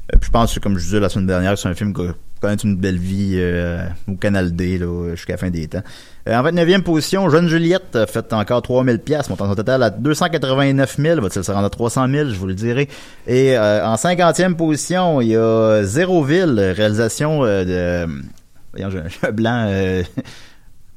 [0.09, 2.01] Puis je pense que, comme je disais la semaine dernière, c'est un film qui
[2.41, 4.79] a connaît une belle vie euh, au Canal D
[5.11, 5.81] jusqu'à la fin des temps.
[6.27, 9.89] Euh, en 29e position, Jeune Juliette a fait encore 3000 pièces, montant son total à
[9.89, 12.89] 289 000, va-t-il se rendre à 300 000, je vous le dirai.
[13.27, 18.07] Et euh, en 50e position, il y a Zéroville, réalisation de...
[18.73, 20.03] Voyons, j'ai un blanc...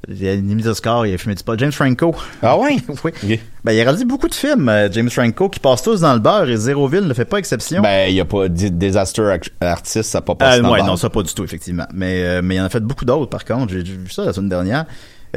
[0.09, 1.59] Euh, il a mis au score, il a fumé du pot.
[1.59, 2.15] James Franco.
[2.43, 2.77] Ah ouais?
[3.05, 3.41] oui.
[3.65, 6.21] Ben, il a réalisé beaucoup de films, euh, James Franco, qui passent tous dans le
[6.21, 7.83] beurre et Zéroville ne fait pas exception.
[7.83, 10.87] Ben, il n'y a pas Disaster Artist, ça n'a pas passé Ah, dans ouais, le
[10.87, 11.87] non, ça pas du tout, effectivement.
[11.93, 13.73] Mais, euh, mais il en a fait beaucoup d'autres, par contre.
[13.73, 14.85] J'ai vu ça la semaine dernière.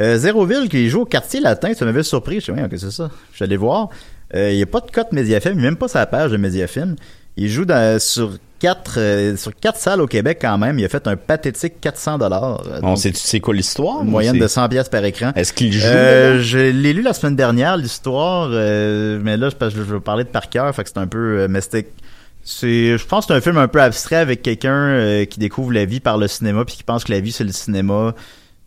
[0.00, 2.40] Euh, Zéroville, qui joue au quartier latin, ça m'avait surpris.
[2.40, 3.10] Je sais pas, que c'est ça.
[3.30, 3.88] Je suis allé voir.
[4.34, 6.96] Euh, il n'y a pas de cote Mediafilm, même pas sa page de Mediafilm.
[7.36, 10.78] Il joue dans, sur quatre euh, sur quatre salles au Québec quand même.
[10.78, 12.62] Il a fait un pathétique 400 dollars.
[12.82, 14.04] On sait sais quoi l'histoire?
[14.04, 15.32] Moyenne de 100 pièces par écran.
[15.34, 15.86] Est-ce qu'il joue?
[15.86, 20.24] Euh, je l'ai lu la semaine dernière, l'histoire, euh, mais là, je, je veux parler
[20.24, 21.40] de par cœur, fait que c'est un peu...
[21.40, 21.88] euh, c'était...
[22.44, 25.70] C'est, je pense que c'est un film un peu abstrait avec quelqu'un euh, qui découvre
[25.72, 28.14] la vie par le cinéma puis qui pense que la vie c'est le cinéma.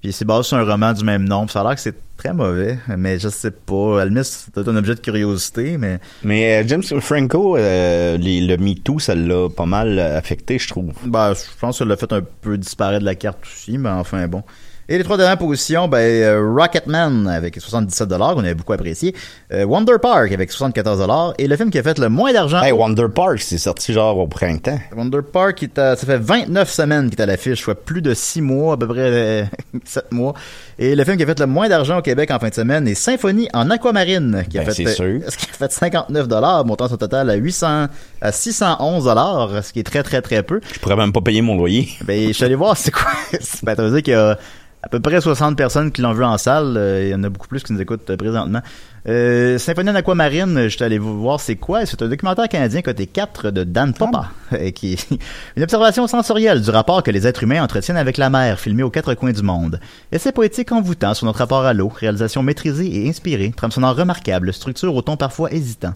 [0.02, 1.46] Puis c'est basé sur un roman du même nom.
[1.46, 4.04] Puis ça a l'air que c'est très mauvais, mais je sais pas.
[4.06, 6.00] Limite, c'est peut-être un objet de curiosité, mais...
[6.24, 10.68] Mais euh, James Franco, euh, les- le MeToo, ça l'a pas mal euh, affecté, je
[10.68, 10.92] trouve.
[11.06, 13.90] Bah, je pense que ça l'a fait un peu disparaître de la carte aussi, mais
[13.90, 14.44] enfin bon.
[14.92, 19.16] Et les trois dernières positions, ben, euh, Rocketman avec 77 dollars, qu'on avait beaucoup apprécié.
[19.54, 21.34] Euh, Wonder Park avec 74 dollars.
[21.38, 22.62] Et le film qui a fait le moins d'argent.
[22.62, 24.78] Hey, Wonder Park, c'est sorti genre au printemps.
[24.94, 28.14] Wonder Park, est à- ça fait 29 semaines qu'il est à l'affiche, soit plus de
[28.14, 29.44] 6 mois, à peu près euh,
[29.86, 30.34] 7 mois.
[30.78, 32.86] Et le film qui a fait le moins d'argent au Québec en fin de semaine
[32.86, 35.22] est Symphonie en aquamarine, qui a Ben, fait, c'est sûr.
[35.30, 37.88] ce qui a fait 59 dollars, montant son total à 800,
[38.20, 40.60] à 611 dollars, ce qui est très très très peu.
[40.74, 41.88] Je pourrais même pas payer mon loyer.
[42.04, 43.08] Ben, je suis allé voir, c'est quoi?
[43.64, 44.38] ben, veut dire qu'il y a
[44.84, 46.76] à peu près 60 personnes qui l'ont vu en salle.
[46.78, 48.62] Euh, Il y en a beaucoup plus qui nous écoutent euh, présentement.
[49.08, 51.86] Euh, Symphonie en aquamarine, je suis allé vous voir c'est quoi?
[51.86, 55.10] C'est un documentaire canadien côté 4 de Dan Popa, euh, qui est
[55.56, 58.90] une observation sensorielle du rapport que les êtres humains entretiennent avec la mer, filmé aux
[58.92, 59.80] quatre coins du monde.
[60.12, 64.54] Essai poétique envoûtant sur notre rapport à l'eau, réalisation maîtrisée et inspirée, trame sonore remarquable,
[64.54, 65.94] structure au ton parfois hésitant.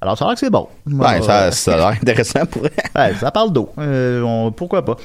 [0.00, 0.68] Alors, ça a l'air que c'est bon.
[0.86, 3.70] Ouais, ça, ça a l'air intéressant pour Ouais, ça parle d'eau.
[3.78, 4.96] Euh, pourquoi pas?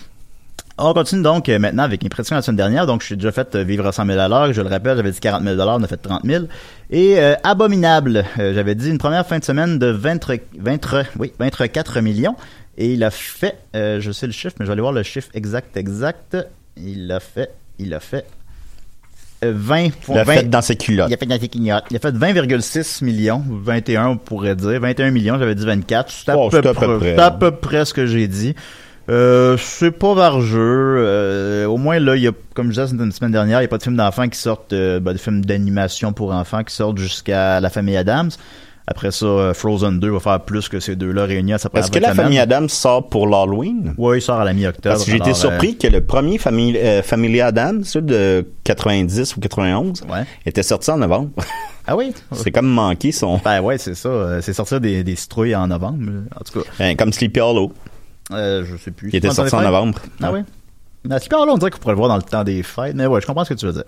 [0.78, 2.88] On continue donc euh, maintenant avec une prédiction la semaine dernière.
[2.88, 4.52] Donc, je suis déjà fait euh, vivre à 100 000 à l'heure.
[4.54, 6.46] Je le rappelle, j'avais dit 40 000 on a fait 30 000.
[6.90, 11.32] Et euh, abominable, euh, j'avais dit une première fin de semaine de 20, 20, oui,
[11.40, 12.36] 24 millions.
[12.78, 15.04] Et il a fait, euh, je sais le chiffre, mais je vais aller voir le
[15.04, 16.36] chiffre exact, exact.
[16.76, 18.26] Il a fait, il a fait
[19.46, 21.10] euh, 20 Il a fait dans ses culottes.
[21.10, 21.84] Il a fait dans ses clignotes.
[21.92, 24.80] Il a fait 20,6 millions, ou 21 on pourrait dire.
[24.82, 26.10] 21 millions, j'avais dit 24.
[26.12, 27.16] C'est à, Oh, peu c'est à peu près- près.
[27.16, 28.56] c'est à peu près ce que j'ai dit.
[29.10, 30.96] Euh, c'est pas vargeux.
[30.98, 33.66] Euh, au moins, là, il y a, comme je disais une semaine dernière, il n'y
[33.66, 36.74] a pas de films d'enfants qui sortent, euh, ben, de films d'animation pour enfants qui
[36.74, 38.30] sortent jusqu'à La Famille Adams.
[38.86, 41.89] Après ça, euh, Frozen 2 va faire plus que ces deux-là réunis à sa Est-ce
[41.89, 43.94] que la famille Adams sort pour l'Halloween?
[43.98, 44.96] Oui, il sort à la mi-octobre.
[44.96, 49.38] Parce que j'ai été surpris que le premier famille, euh, Family Adams, celui de 90
[49.38, 50.04] ou 91,
[50.46, 51.30] était sorti en novembre.
[51.86, 52.13] Ah oui?
[52.32, 53.42] C'est comme manqué son.
[53.44, 54.08] Ben ouais, c'est ça.
[54.08, 55.98] Euh, C'est sorti des, des citrouilles en novembre.
[56.34, 56.66] En tout cas.
[56.80, 57.74] Ben, comme Sleepy Hollow.
[58.34, 59.10] Euh, je sais plus.
[59.10, 60.00] Il était sorti en novembre.
[60.22, 60.39] Ah Ouais.
[60.39, 60.46] oui?
[61.19, 63.19] C'est là, on dirait qu'on pourrait le voir dans le temps des fêtes, mais ouais,
[63.19, 63.84] je comprends ce que tu veux dire.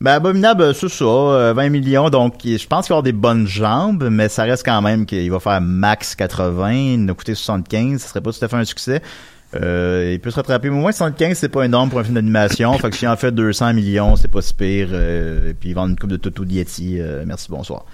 [0.00, 3.12] Ben, Abominable, euh, c'est ça, euh, 20 millions, donc je pense qu'il va avoir des
[3.12, 7.14] bonnes jambes, mais ça reste quand même qu'il va faire max 80, il nous a
[7.14, 9.00] coûté 75, ce serait pas tout à fait un succès.
[9.54, 12.16] Euh, il peut se rattraper, mais au moins 75, c'est pas énorme pour un film
[12.16, 15.70] d'animation, fait que s'il en fait 200 millions, c'est pas si pire, euh, et puis
[15.70, 17.84] il vend une coupe de Toto euh, merci, bonsoir.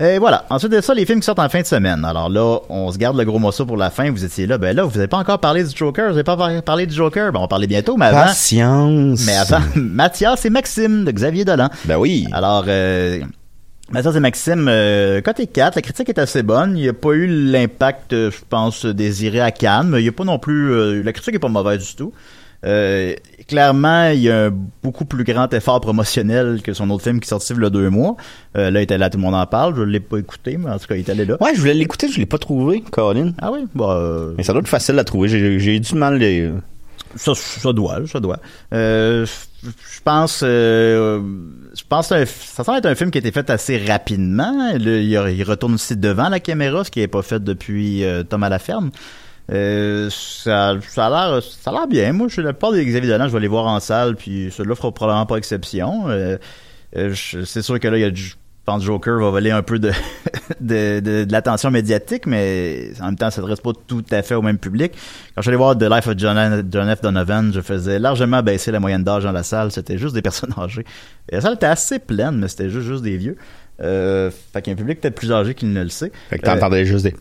[0.00, 0.44] Et voilà.
[0.48, 2.04] Ensuite de ça, les films qui sortent en fin de semaine.
[2.04, 4.10] Alors là, on se garde le gros morceau pour la fin.
[4.12, 4.56] Vous étiez là.
[4.56, 6.06] Ben là, vous n'avez pas encore parlé du Joker.
[6.06, 7.32] Vous n'avez pas par- parlé du Joker.
[7.32, 8.26] Ben, on va parler bientôt, mais avant.
[8.26, 9.26] Patience.
[9.26, 11.68] Mais avant, Mathias et Maxime de Xavier Dolan.
[11.84, 12.28] Ben oui.
[12.30, 13.18] Alors, euh,
[13.90, 16.76] Mathias et Maxime, euh, côté 4, la critique est assez bonne.
[16.76, 20.08] Il n'y a pas eu l'impact, euh, je pense, désiré à Cannes, mais il n'y
[20.10, 20.70] a pas non plus...
[20.72, 22.12] euh, la critique est pas mauvaise du tout.
[22.64, 23.14] Euh,
[23.46, 24.50] clairement, il y a un
[24.82, 27.88] beaucoup plus grand effort promotionnel que son autre film qui sortit il y a deux
[27.88, 28.16] mois.
[28.56, 29.76] Euh, là, il était là, tout le monde en parle.
[29.76, 31.36] Je l'ai pas écouté, mais en tout cas, il est allé là.
[31.40, 33.32] Ouais, je voulais l'écouter, je l'ai pas trouvé, Colin.
[33.40, 33.60] Ah oui?
[33.74, 35.28] Bah, euh, Mais ça doit être facile à trouver.
[35.28, 36.50] J'ai eu du mal les.
[37.14, 38.38] Ça, ça doit, ça doit.
[38.74, 39.24] Euh,
[39.64, 41.20] je pense, euh,
[41.74, 44.72] je pense que ça semble être un film qui a été fait assez rapidement.
[44.74, 48.24] Le- il, il retourne aussi devant la caméra, ce qui n'est pas fait depuis euh,
[48.24, 48.90] Tom à la ferme.
[49.50, 52.12] Euh, ça, ça a l'air, ça a l'air bien.
[52.12, 54.50] Moi, je suis la part des Xavier Dolan, je vais les voir en salle, puis
[54.50, 56.08] celui-là fera probablement pas exception.
[56.08, 56.36] Euh,
[56.96, 58.34] euh, je- c'est sûr que là, il y a du, je
[58.66, 59.90] pense que Joker va voler un peu de,
[60.60, 64.34] de, de, de l'attention médiatique, mais en même temps, ça s'adresse pas tout à fait
[64.34, 64.92] au même public.
[65.34, 67.00] Quand je suis allé voir The Life of John, John F.
[67.00, 69.72] Donovan, je faisais largement baisser la moyenne d'âge dans la salle.
[69.72, 70.84] C'était juste des personnes âgées.
[71.30, 73.36] Et la salle était assez pleine, mais c'était juste, juste des vieux.
[73.80, 76.12] Euh, fait qu'il y a un public peut-être plus âgé qu'il ne le sait.
[76.28, 77.14] Fait que t'entendais juste des.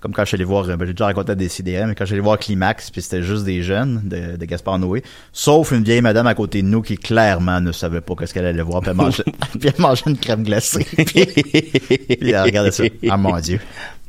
[0.00, 2.04] Comme quand je suis allé voir, euh, ben, j'ai déjà raconté à Décidéré, mais quand
[2.04, 5.72] je suis allé voir Climax, puis c'était juste des jeunes de, de Gaspard Noé, sauf
[5.72, 8.62] une vieille madame à côté de nous qui clairement ne savait pas qu'est-ce qu'elle allait
[8.62, 9.24] voir, puis elle mangeait,
[9.60, 10.86] puis elle mangeait une crème glacée.
[10.96, 12.84] puis, puis elle regardait ça.
[13.08, 13.60] Ah mon dieu.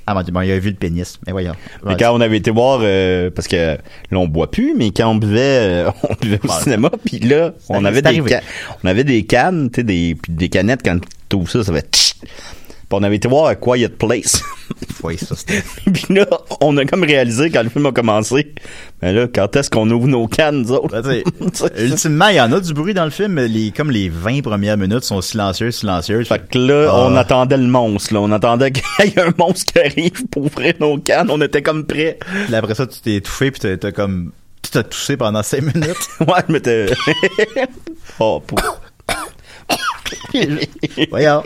[0.07, 1.19] Ah mon dieu, bon, il a vu le pénis.
[1.25, 1.53] Mais voyons.
[1.83, 3.79] Mais quand on avait été voir, euh, parce que là
[4.19, 7.83] on boit plus, mais quand on buvait, euh, on buvait au cinéma, puis là on
[7.85, 8.21] avait des
[8.83, 11.73] on avait des cannes, tu sais, des puis des canettes quand tu ouvres ça, ça
[11.73, 12.15] fait.
[12.95, 14.41] On avait été voir A Quiet Place.
[15.03, 15.61] Oui, ça c'était.
[15.93, 16.25] puis là,
[16.61, 18.53] on a comme réalisé quand le film a commencé,
[19.03, 20.99] mais là, quand est-ce qu'on ouvre nos cannes, nous autres?
[21.01, 21.21] Ben,
[21.77, 24.41] ultimement, il y en a du bruit dans le film, mais les, comme les 20
[24.41, 26.27] premières minutes sont silencieuses, silencieuses.
[26.27, 26.95] Fait que là, Ah.
[27.07, 28.21] on attendait le monstre, là.
[28.21, 31.27] On attendait qu'il y ait un monstre qui arrive pour ouvrir nos cannes.
[31.29, 32.17] On était comme prêts.
[32.47, 34.31] Puis après ça, tu t'es étouffé, puis t'as- comme...
[34.63, 36.09] Tu t'as toussé pendant 5 minutes.
[36.21, 36.85] ouais, je m'étais...
[38.19, 38.57] oh, pour...
[41.09, 41.43] Voyons.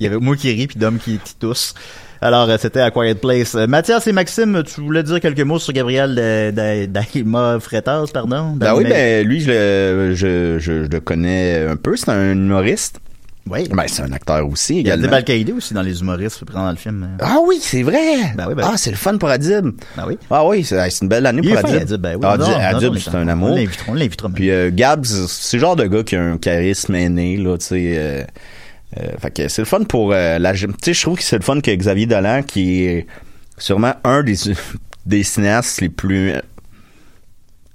[0.00, 1.74] Il y avait moi qui rit puis Dom qui, tousse.
[2.20, 3.56] Alors, euh, c'était A Quiet Place.
[3.56, 6.14] Euh, Mathias et Maxime, tu voulais dire quelques mots sur Gabriel
[6.54, 8.52] Da- Daima Freitas, pardon?
[8.54, 11.96] Ben oui, ben lui, je le, je, je, je le connais un peu.
[11.96, 13.00] C'est un humoriste.
[13.50, 13.68] Oui.
[13.68, 16.70] Ben, c'est un acteur aussi, Il y a Al-Qaïdi aussi dans les humoristes présents dans
[16.70, 17.08] le film.
[17.20, 18.32] Ah oui, c'est vrai!
[18.36, 18.78] Ben oui, ben ah, oui.
[18.78, 19.70] c'est le fun pour Adib.
[19.96, 20.16] Ben oui.
[20.30, 21.82] Ah oui, c'est une belle année Il pour Adib.
[21.82, 22.22] Adib, ben oui.
[22.24, 23.50] Ah, Adib, c'est un amour.
[23.50, 24.28] On l'invitera, on l'invitera.
[24.28, 27.66] Puis euh, Gabs, c'est le genre de gars qui a un charisme aîné, là, tu
[27.66, 27.94] sais.
[27.96, 28.22] euh,
[28.98, 30.52] euh, fait que c'est le fun pour euh, la...
[30.52, 33.06] Tu sais, je trouve que c'est le fun que Xavier Dolan, qui est
[33.56, 34.36] sûrement un des,
[35.06, 36.34] des cinéastes les plus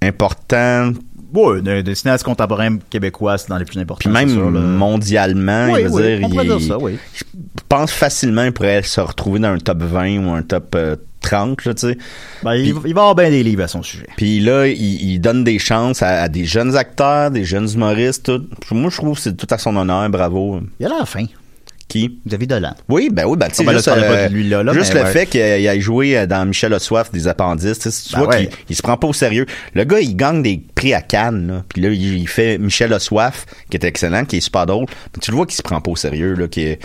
[0.02, 0.92] importants,
[1.34, 4.00] Ouais, des, des cinéastes contemporains québécois, c'est dans les plus importants.
[4.10, 6.98] puis même sûr, mondialement, Oui, je veux oui, dire, on pourrait il dire ça, oui.
[7.14, 7.24] je
[7.68, 11.66] pense facilement qu'il pourrait se retrouver dans un top 20 ou un top euh, 30,
[11.66, 11.98] là, tu sais.
[12.44, 14.08] Ben, il, il va avoir bien des livres à son sujet.
[14.16, 14.76] Puis là, il,
[15.12, 18.46] il donne des chances à, à des jeunes acteurs, des jeunes humoristes, tout.
[18.76, 20.62] Moi, je trouve que c'est tout à son honneur, bravo.
[20.80, 21.26] Il a l'air fin.
[21.88, 22.20] Qui?
[22.28, 22.74] Xavier Dolan.
[22.90, 23.96] Oui, ben oui, ben tu sais, juste, euh,
[24.30, 25.12] là, là, juste mais le ouais.
[25.14, 28.20] fait qu'il ait joué euh, dans Michel a soif des appendices, tu sais, tu Ben
[28.20, 28.48] vois ouais.
[28.48, 29.46] qu'il il se prend pas au sérieux.
[29.74, 31.64] Le gars, il gagne des prix à Cannes, là.
[31.70, 34.86] Puis là, il, il fait Michel a soif, qui est excellent, qui est super drôle.
[35.16, 36.80] Mais tu le vois qu'il se prend pas au sérieux, là, qui est-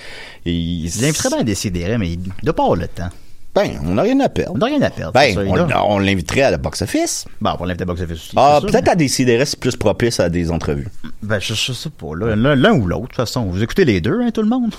[0.45, 3.11] il, Il inviterait bien à décider, mais il doit pas avoir le temps.
[3.55, 4.53] Ben, on n'a rien à perdre.
[4.55, 5.13] On n'a rien à perdre.
[5.13, 7.27] Ben, on, on l'inviterait à la box-office.
[7.41, 8.33] Bon, pour l'inviter à Box Office aussi.
[8.35, 10.89] Ah, peut-être mais- à décider, c'est plus propice à des entrevues.
[11.23, 12.07] Ben, je, je sais pas.
[12.17, 13.43] L'un, ou l'autre, de toute façon.
[13.45, 14.75] Vous écoutez les deux, hein, tout le monde?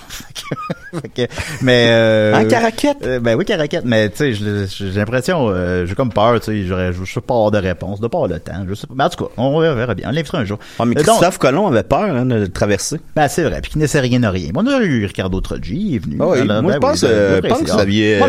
[1.61, 2.97] Mais, euh, Hein, Caraquette?
[3.05, 3.85] euh, ben oui, Caraquette.
[3.85, 7.33] Mais, tu sais, je- j'ai l'impression, euh, j'ai comme peur, tu sais, je sais pas
[7.35, 8.65] avoir de réponse, de pas le temps.
[8.67, 8.93] Je sais pas.
[8.97, 10.07] Mais en tout cas, on verra bien.
[10.09, 10.57] On l'invitera un jour.
[10.79, 12.99] Ah, mais Euh, donc- Christophe Colomb avait peur hein, de le traverser.
[13.15, 13.61] Ben, c'est vrai.
[13.61, 14.49] Puis qui ne sait rien de rien.
[14.55, 16.17] On a eu Ricardo Troggi, il est venu.
[16.19, 18.19] Ah oui, Alors, moi, ben je pense, ben, euh, ben, je pense que vous aviez,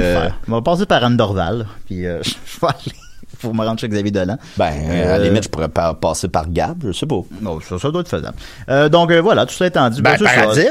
[0.49, 1.67] On va passer par Anne Dorval.
[1.87, 2.97] Puis, euh, je vais aller
[3.41, 4.39] pour me rendre chez Xavier Dolan.
[4.57, 7.21] Ben, à la Euh, limite, je pourrais pa- passer par Gab, je sais pas.
[7.41, 8.37] Non, ça, ça doit être faisable.
[8.69, 10.01] Euh, donc euh, voilà, tout cela étant dit.
[10.03, 10.63] Ben, c'est par ça.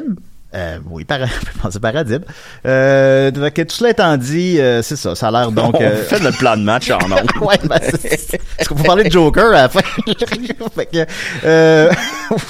[0.55, 1.19] Euh, oui, par,
[1.61, 2.23] pensez par Adib.
[2.65, 5.15] Euh, fait que tout cela étant dit, euh, c'est ça.
[5.15, 5.75] Ça a l'air donc.
[5.79, 7.29] On euh, fait notre plan de match en ondes.
[7.41, 9.79] ouais, ben, c'est- Est-ce qu'on peut parler de Joker à la fin?
[10.75, 11.05] fait que,
[11.45, 11.89] euh,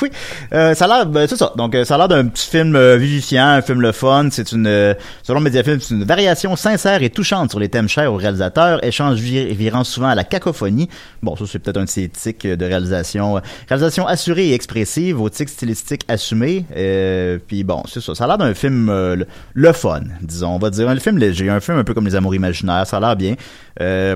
[0.02, 0.12] oui,
[0.54, 1.54] euh, ça a l'air, ben, c'est ça.
[1.58, 4.28] Donc, euh, ça a l'air d'un petit film euh, vivifiant, un film le fun.
[4.32, 8.18] C'est une, selon Mediafilm, c'est une variation sincère et touchante sur les thèmes chers au
[8.18, 10.90] réalisateur, échange vir- virant souvent à la cacophonie.
[11.22, 13.40] Bon, ça, c'est peut-être un de ses tics de réalisation.
[13.70, 16.66] Réalisation assurée et expressive, au tic stylistique assumé.
[16.76, 18.16] Euh, puis bon, c'est ça.
[18.16, 20.56] Ça a l'air d'un film euh, le, le fun, disons.
[20.56, 22.88] On va dire un film léger, un film un peu comme Les Amours imaginaires.
[22.88, 23.36] Ça a l'air bien.
[23.82, 24.16] Euh,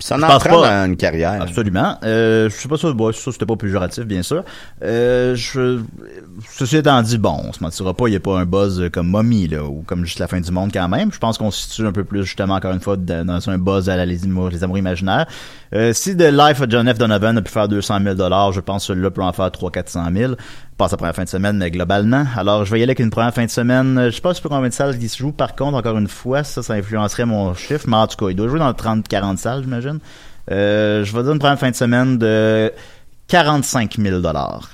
[0.00, 1.42] ça en pas- dans une carrière.
[1.42, 1.96] Absolument.
[2.04, 4.44] Euh, je sais pas ça, bon, ça c'était pas péjoratif, bien sûr.
[4.84, 5.80] Euh, je,
[6.48, 9.08] ceci étant dit, bon, on se mentira pas, il y a pas un buzz comme
[9.08, 11.12] Mommy, là, ou comme juste la fin du monde quand même.
[11.12, 13.88] Je pense qu'on se situe un peu plus, justement, encore une fois, dans, un buzz
[13.88, 15.26] à la, les, les amours imaginaires.
[15.74, 16.98] Euh, si The Life of John F.
[16.98, 18.16] Donovan a pu faire 200 000
[18.52, 20.34] je pense que celui-là peut en faire 300-400 000.
[20.78, 22.24] Pas sa première fin de semaine, mais globalement.
[22.36, 24.00] Alors, je vais y aller avec une première fin de semaine.
[24.06, 26.44] Je sais pas sur combien de salles il se joue, par contre, encore une fois,
[26.44, 29.62] ça, ça influencerait mon chiffre, mais en tout cas, il doit jouer dans 30-40 salles,
[29.64, 29.98] j'imagine.
[30.52, 32.72] Euh, je vais dire une première fin de semaine de
[33.26, 34.70] 45 000 dollars.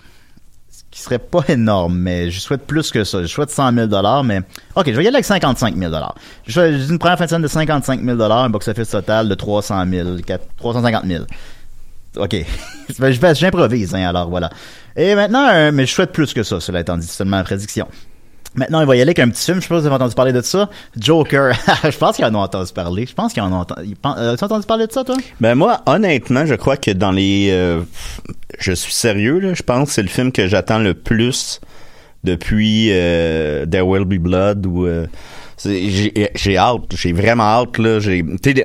[0.70, 3.22] Ce qui serait pas énorme, mais je souhaite plus que ça.
[3.22, 4.42] Je souhaite 100 000 dollars, mais
[4.76, 6.14] ok, je vais y aller avec 55 000 dollars.
[6.46, 9.34] Je vais- une première fin de semaine de 55 000 dollars, un box-office total de
[9.34, 11.24] 300 000, 4 350 000.
[12.16, 12.36] Ok,
[13.34, 14.50] j'improvise, hein, alors voilà.
[14.96, 17.88] Et maintenant, euh, mais je souhaite plus que ça, cela étant dit, seulement la prédiction.
[18.56, 19.56] Maintenant, il va y aller avec un petit film.
[19.56, 20.70] Je sais pas si vous avez entendu parler de ça.
[20.96, 21.56] Joker.
[21.82, 23.04] je pense qu'ils en ont entendu parler.
[23.04, 23.94] Je pense qu'ils en ont entendu.
[23.94, 25.16] tu as entendu parler de ça, toi?
[25.40, 27.48] Ben moi, honnêtement, je crois que dans les...
[27.50, 27.80] euh,
[28.60, 29.54] je suis sérieux, là.
[29.54, 31.60] Je pense que c'est le film que j'attends le plus
[32.22, 34.86] depuis euh, There Will Be Blood ou...
[35.62, 37.98] j'ai j'ai hâte, j'ai vraiment hâte là.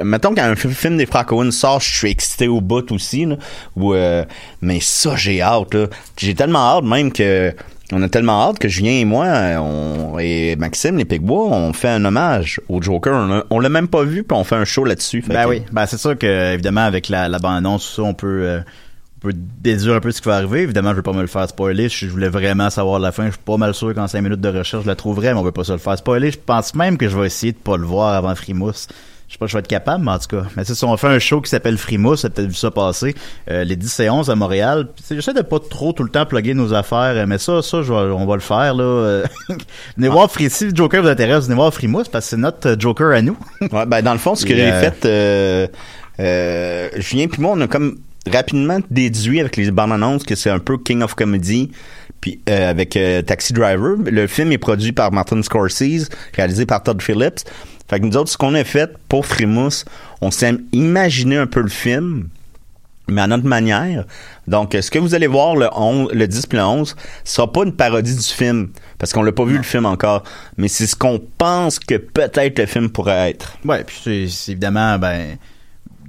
[0.03, 3.25] Mettons quand un fi- film des frères Coen sort, je suis excité au bout aussi
[3.25, 3.35] là.
[3.75, 4.23] Ou, euh,
[4.61, 5.87] mais ça, j'ai hâte là.
[6.17, 7.53] J'ai tellement hâte même que
[7.91, 9.25] on a tellement hâte que Julien et moi,
[9.59, 13.43] on, et Maxime, les Picbois, on fait un hommage au Joker.
[13.49, 15.23] On, l'a même pas vu, puis on fait un show là-dessus.
[15.27, 18.13] Ben que- oui, ben c'est sûr que évidemment avec la, la bande-annonce, tout ça, on
[18.13, 18.59] peut, euh,
[19.21, 20.61] on peut déduire un peu ce qui va arriver.
[20.61, 21.89] Évidemment, je veux pas me le faire spoiler.
[21.89, 23.25] Je voulais vraiment savoir la fin.
[23.25, 25.43] Je suis pas mal sûr qu'en cinq minutes de recherche, je la trouverais, mais on
[25.43, 26.31] veut pas se le faire spoiler.
[26.31, 28.87] Je pense même que je vais essayer de pas le voir avant Frimousse.
[29.27, 30.43] Je sais pas si je vais être capable, mais en tout cas.
[30.57, 33.13] Mais ça, on fait un show qui s'appelle Frimousse, t'as peut-être vu ça passer,
[33.51, 34.87] euh, les 10 et 11 à Montréal.
[35.07, 37.93] J'essaie de pas trop tout le temps plugger nos affaires, euh, mais ça, ça, je
[37.93, 39.21] vais- on va le faire, là.
[39.97, 42.69] venez voir, Fri- si le Joker vous intéresse, venez voir Frimousse, parce que c'est notre
[42.69, 43.37] euh, Joker à nous.
[43.61, 45.67] Ouais, ben dans le fond, ce que j'ai euh, fait, euh,
[46.19, 47.97] euh, Julien puis moi, on a comme
[48.31, 51.71] rapidement déduit avec les bandes annonces que c'est un peu King of Comedy.
[52.21, 56.83] Puis euh, avec euh, Taxi Driver, le film est produit par Martin Scorsese, réalisé par
[56.83, 57.41] Todd Phillips.
[57.89, 59.85] Fait que nous autres, ce qu'on a fait pour Frimousse,
[60.21, 62.29] on s'est imaginé un peu le film,
[63.07, 64.05] mais à notre manière.
[64.47, 67.35] Donc, euh, ce que vous allez voir le 11, le 10 puis le 11, ce
[67.35, 70.23] sera pas une parodie du film, parce qu'on l'a pas vu le film encore,
[70.57, 73.57] mais c'est ce qu'on pense que peut-être le film pourrait être.
[73.65, 75.37] Ouais, puis c'est évidemment, ben,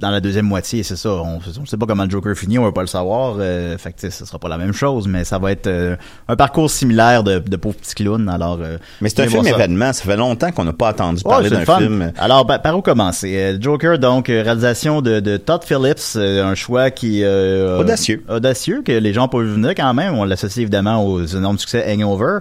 [0.01, 1.09] dans la deuxième moitié, c'est ça.
[1.09, 3.35] On, on sait pas comment le Joker finit, on va pas le savoir.
[3.39, 5.95] Euh, fait que ce sera pas la même chose, mais ça va être euh,
[6.27, 8.27] un parcours similaire de, de pauvres petits clowns.
[8.27, 9.51] Alors, euh, Mais c'est un film ça.
[9.51, 9.93] événement.
[9.93, 12.11] Ça fait longtemps qu'on n'a pas entendu parler d'un film.
[12.17, 13.35] Alors, par, par où commencer?
[13.35, 17.23] Euh, Joker, donc, euh, réalisation de, de Todd Phillips, euh, un choix qui...
[17.23, 18.23] euh, Audacieux.
[18.27, 20.15] Audacieux, que les gens vu venir quand même.
[20.15, 22.39] On l'associe évidemment aux énormes succès Hangover.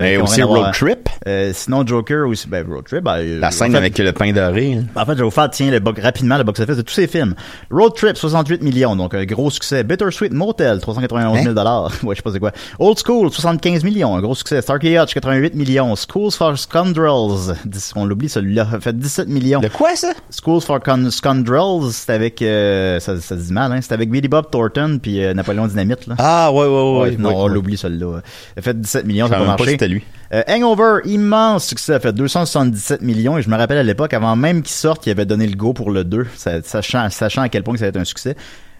[0.00, 1.08] Et qui ont aussi Road Trip.
[1.26, 4.12] Euh, sinon, Joker aussi, ben, Road Trip, ben, euh, La scène en fait- avec le
[4.12, 4.74] pain doré.
[4.74, 4.84] hein.
[4.94, 7.34] en fait, je vais vous faire, tiens, le rapidement le box-office de tous ces films.
[7.70, 9.82] Road Trip, 68 millions, donc un gros succès.
[9.84, 11.90] Bittersweet Motel, 391 000 dollars.
[12.04, 12.52] ouais, je sais pas c'est quoi.
[12.78, 14.62] Old School, 75 millions, un gros succès.
[14.62, 15.94] Starkey Hutch, 88 millions.
[15.96, 19.60] Schools for Scoundrels, 10 on l'oublie celui-là, fait 17 millions.
[19.60, 20.12] De quoi ça?
[20.30, 24.10] Schools for Con- Scoundrels, c'est avec, euh, ça, ça se dit mal, hein, c'est avec
[24.10, 26.14] Billy Bob Thornton puis euh, Napoléon Dynamite, là.
[26.18, 27.00] Ah, ouais, ouais, ouais.
[27.10, 28.20] Ouais, non, ouais, on l'oublie celui-là.
[28.60, 29.76] Fait 17 millions, ça a savais pas même pas marché.
[29.88, 30.02] Lui.
[30.32, 34.36] Euh, Hangover, immense succès, a fait 277 millions et je me rappelle à l'époque, avant
[34.36, 37.48] même qu'il sorte, qu'il avait donné le go pour le 2, sa- sachant, sachant à
[37.48, 38.36] quel point ça allait être un succès.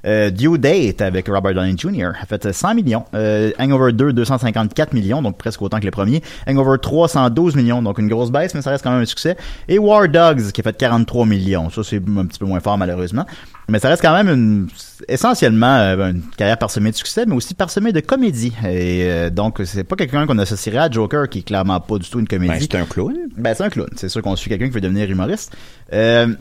[0.06, 2.12] Euh, Due Date avec Robert Downey Jr.
[2.20, 3.04] a fait 100 millions.
[3.14, 6.22] Euh, Hangover 2, 254 millions, donc presque autant que le premier.
[6.46, 9.36] Hangover 3, 112 millions, donc une grosse baisse, mais ça reste quand même un succès.
[9.68, 11.70] Et War Dogs qui a fait 43 millions.
[11.70, 13.26] Ça, c'est un petit peu moins fort malheureusement.
[13.70, 14.68] Mais ça reste quand même une,
[15.08, 18.52] essentiellement euh, une carrière parsemée de succès, mais aussi parsemée de comédie.
[18.64, 22.10] Et euh, donc, c'est pas quelqu'un qu'on associerait à Joker, qui est clairement pas du
[22.10, 22.52] tout une comédie.
[22.52, 23.14] Ben, c'est un clown.
[23.36, 23.88] Ben, c'est un clown.
[23.96, 25.56] C'est sûr qu'on suit quelqu'un qui veut devenir humoriste.
[25.92, 26.34] Euh,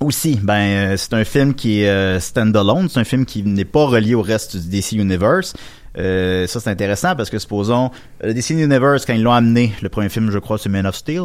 [0.00, 2.88] aussi, ben, euh, c'est un film qui est euh, stand-alone.
[2.88, 5.54] C'est un film qui n'est pas relié au reste du DC Universe.
[5.98, 7.90] Euh, ça, c'est intéressant parce que, supposons,
[8.22, 10.94] le DC Universe, quand ils l'ont amené, le premier film, je crois, c'est Man of
[10.94, 11.24] Steel,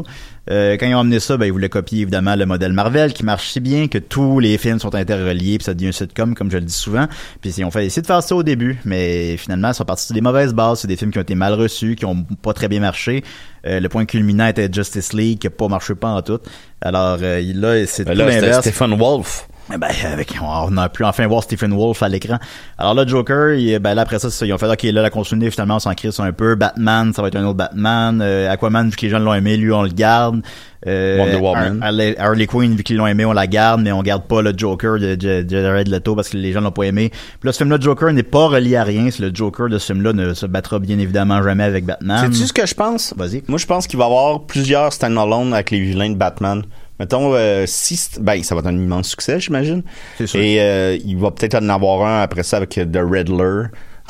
[0.49, 3.23] euh, quand ils ont amené ça, ben, ils voulaient copier, évidemment, le modèle Marvel, qui
[3.23, 6.51] marche si bien que tous les films sont interreliés, puis ça devient un sitcom, comme
[6.51, 7.07] je le dis souvent.
[7.41, 10.05] Puis ils ont fait essayer de faire ça au début, mais finalement, ils sont partis
[10.05, 10.79] sur des mauvaises bases.
[10.79, 13.23] C'est des films qui ont été mal reçus, qui ont pas très bien marché.
[13.65, 16.39] Euh, le point culminant était Justice League, qui a pas marché pas en tout.
[16.81, 18.99] Alors, euh, là, c'est tout Ben c'était l'inverse.
[18.99, 19.47] Wolf.
[19.73, 22.37] Eh Ben, avec, on a pu enfin voir Stephen Wolf à l'écran.
[22.77, 25.09] Alors là, Joker, il- ben là, après ça, ça, ils ont fait, ok, là, la
[25.09, 26.55] continuité, finalement, on s'en crisse un peu.
[26.55, 28.19] Batman, ça va être un autre Batman.
[28.21, 30.41] Euh, Aquaman, vu que les gens l'ont aimé, lui, on le garde.
[30.85, 31.77] Euh, Wonder Woman.
[31.81, 34.41] Har- Harley, Harley Quinn, vu qu'ils l'ont aimé, on la garde, mais on garde pas
[34.41, 37.09] le Joker de, de, de Jared Leto parce que les gens l'ont pas aimé.
[37.09, 39.07] Puis là, ce film-là, Joker n'est pas relié à rien.
[39.17, 42.19] Le Joker de ce film-là ne se battra bien évidemment jamais avec Batman.
[42.25, 43.13] Sais-tu ce que je pense?
[43.15, 43.43] Vas-y.
[43.47, 46.63] Moi, je pense qu'il va y avoir plusieurs stand-alone avec les vilains de Batman.
[46.99, 49.81] Mettons, euh, si, ben, ça va être un immense succès, j'imagine.
[50.17, 50.39] C'est sûr.
[50.39, 53.63] Et euh, il va peut-être en avoir un après ça avec The Riddler,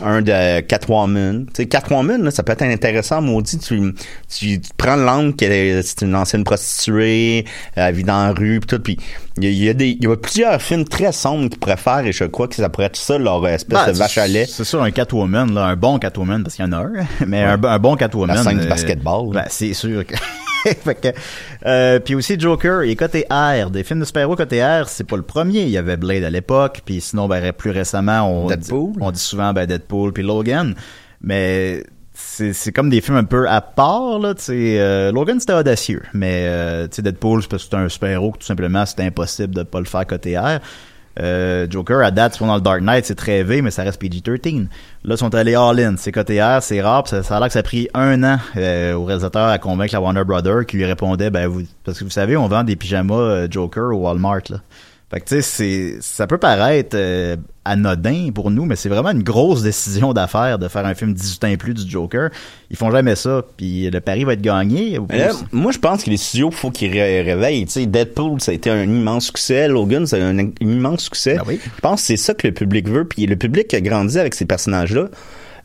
[0.04, 1.46] un de Catwoman.
[1.46, 3.58] Tu sais, Catwoman, là, ça peut être intéressant, maudit.
[3.60, 3.94] Tu,
[4.28, 8.68] tu, tu prends l'angle est, c'est une ancienne prostituée, elle vit dans la rue, pis
[8.68, 8.80] tout.
[8.80, 8.98] Puis
[9.38, 11.60] il y, a- il y a des, il y a plusieurs films très sombres qu'ils
[11.78, 14.28] faire, et je crois que ça pourrait être ça leur espèce Ben, de vache à
[14.28, 14.46] lait.
[14.48, 16.92] C'est sûr, un Catwoman, là, un bon Catwoman, parce qu'il y en a un,
[17.28, 18.36] mais un, un bon Catwoman.
[18.36, 19.30] La scène du euh, basketball.
[19.32, 20.16] Ben, c'est sûr que...
[20.84, 21.08] fait que,
[21.66, 23.70] euh, puis aussi Joker, il est côté R.
[23.70, 25.64] Des films de super-héros côté R, c'est pas le premier.
[25.64, 28.94] Il y avait Blade à l'époque, puis sinon, ben, plus récemment, on, Deadpool.
[28.94, 30.76] Dit, on dit souvent ben, Deadpool puis Logan.
[31.22, 31.84] Mais
[32.14, 36.04] c'est c'est comme des films un peu à part, là, tu euh, Logan, c'était audacieux,
[36.14, 39.04] mais, euh, tu sais, Deadpool, c'est parce que c'est un super-héros que tout simplement, c'était
[39.04, 40.60] impossible de pas le faire côté R.
[41.20, 44.02] Euh, Joker, à date, souvent dans le Dark Knight, c'est très V, mais ça reste
[44.02, 44.68] PG-13.
[45.04, 45.96] Là, ils sont allés all-in.
[45.98, 48.38] C'est côté R, c'est rare, ça, ça a l'air que ça a pris un an
[48.58, 52.04] euh, au réalisateur à convaincre la Warner Brothers qui lui répondait, ben, vous, parce que
[52.04, 54.58] vous savez, on vend des pyjamas euh, Joker au Walmart, là.
[55.14, 57.36] Fait que, tu sais, c'est, ça peut paraître euh,
[57.66, 61.44] anodin pour nous, mais c'est vraiment une grosse décision d'affaires de faire un film 18
[61.44, 62.30] ans et plus du Joker.
[62.72, 64.98] Ils font jamais ça, puis le pari va être gagné.
[65.12, 67.66] Là, moi, je pense que les studios, faut qu'ils ré- réveillent.
[67.68, 69.68] Tu sais, Deadpool, ça a été un immense succès.
[69.68, 71.36] Logan, c'est un, un immense succès.
[71.36, 71.60] Ben oui.
[71.64, 73.06] Je pense que c'est ça que le public veut.
[73.06, 75.10] Puis le public a grandi avec ces personnages-là.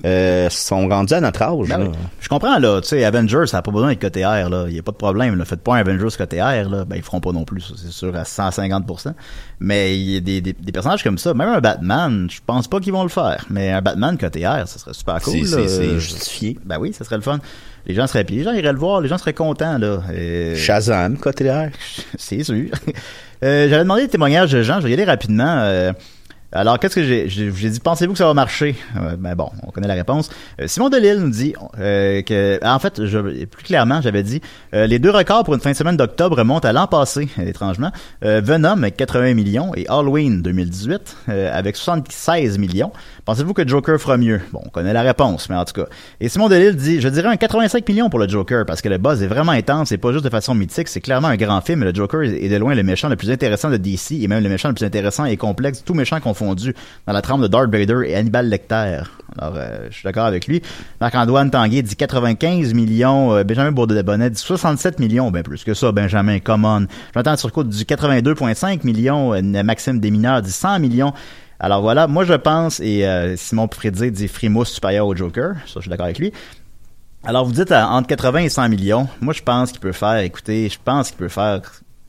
[0.04, 1.68] Euh, sont rendus à notre âge.
[1.68, 1.84] Ben là.
[1.86, 1.96] oui.
[2.20, 2.80] Je comprends, là.
[2.80, 4.66] Tu sais, Avengers, ça n'a pas besoin d'être côté R, là.
[4.68, 5.44] Il n'y a pas de problème, là.
[5.44, 6.84] Faites pas un Avengers côté R, là.
[6.84, 9.12] Ben, ils feront pas non plus, c'est sûr, à 150%.
[9.58, 11.34] Mais il y a des, des, des personnages comme ça.
[11.34, 13.44] Même un Batman, je pense pas qu'ils vont le faire.
[13.50, 16.56] Mais un Batman côté R, ça serait super cool, C'est- Euh, justifié.
[16.64, 17.40] Ben oui, ça serait le fun.
[17.86, 19.98] Les gens seraient, les gens iraient le voir, les gens seraient contents, là.
[20.14, 21.70] Et- Shazam, côté l'air.
[22.16, 22.66] c'est sûr.
[23.42, 25.56] Euh, J'avais demandé des témoignages de gens, je vais y aller rapidement.
[25.58, 25.92] Euh,
[26.50, 28.74] alors, qu'est-ce que j'ai j'ai dit, pensez-vous que ça va marcher?
[28.96, 30.30] Euh, ben bon, on connaît la réponse.
[30.60, 34.40] Euh, Simon Delille nous dit euh, que, en fait, je, plus clairement, j'avais dit,
[34.74, 37.92] euh, les deux records pour une fin de semaine d'octobre remontent à l'an passé, étrangement.
[38.24, 42.92] Euh, Venom avec 80 millions et Halloween 2018 euh, avec 76 millions.
[43.26, 44.40] Pensez-vous que Joker fera mieux?
[44.50, 45.86] Bon, on connaît la réponse, mais en tout cas.
[46.18, 48.96] Et Simon Delille dit, je dirais un 85 millions pour le Joker parce que le
[48.96, 51.84] buzz est vraiment intense et pas juste de façon mythique, c'est clairement un grand film.
[51.84, 54.48] Le Joker est de loin le méchant le plus intéressant de DC et même le
[54.48, 56.74] méchant le plus intéressant et complexe, tout méchant confondu
[57.06, 59.02] dans la trempe de Darth Vader et Hannibal Lecter.
[59.38, 60.62] Alors, euh, je suis d'accord avec lui.
[61.00, 63.34] Marc-Antoine Tanguay dit 95 millions.
[63.34, 65.30] Euh, Benjamin Bourdonnais dit 67 millions.
[65.30, 66.86] Ben plus que ça, Benjamin, come on.
[67.14, 69.34] Jonathan Turcot dit 82,5 millions.
[69.34, 71.12] Euh, Maxime Desmineurs dit 100 millions.
[71.60, 73.04] Alors voilà, moi je pense, et
[73.36, 75.54] Simon Prédit dit Frimousse supérieur au Joker.
[75.66, 76.32] Ça, je suis d'accord avec lui.
[77.24, 79.08] Alors vous dites entre 80 et 100 millions.
[79.20, 81.62] Moi je pense qu'il peut faire, écoutez, je pense qu'il peut faire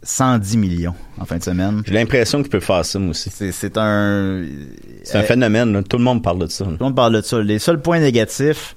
[0.04, 1.82] 110 millions en fin de semaine.
[1.86, 3.30] J'ai l'impression qu'il peut faire ça, moi aussi.
[3.30, 4.46] C'est, un...
[5.04, 5.84] C'est un euh, phénomène, là.
[5.84, 6.64] tout le monde parle de ça.
[6.66, 7.42] Tout le monde parle de ça.
[7.42, 8.76] Les seuls points négatifs,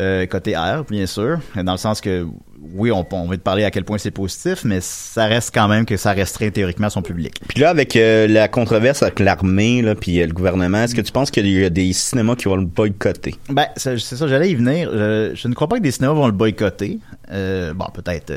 [0.00, 2.26] euh, côté R, bien sûr, dans le sens que,
[2.74, 5.68] oui, on, on va te parler à quel point c'est positif, mais ça reste quand
[5.68, 7.34] même que ça resterait théoriquement son public.
[7.48, 11.00] Puis là, avec euh, la controverse avec l'armée, là, puis euh, le gouvernement, est-ce que
[11.02, 13.34] tu penses qu'il y a des cinémas qui vont le boycotter?
[13.50, 14.90] Ben, c'est ça, j'allais y venir.
[14.90, 16.98] Je, je ne crois pas que des cinémas vont le boycotter.
[17.30, 18.32] Bon, peut-être...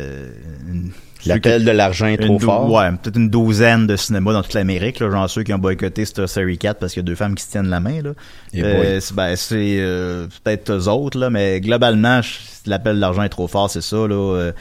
[0.68, 0.92] une-
[1.26, 2.72] L'appel de l'argent est trop fort.
[2.72, 6.06] Ouais, peut-être une douzaine de cinémas dans toute l'Amérique, là, genre ceux qui ont boycotté
[6.06, 8.12] Star Series 4 parce qu'il y a deux femmes qui se tiennent la main, là.
[8.54, 12.22] Et Euh, c'est- ben, c'est euh, peut-être eux autres, là, mais globalement,
[12.66, 14.14] l'appel de l'argent est trop fort, c'est ça, là.
[14.16, 14.52] euh.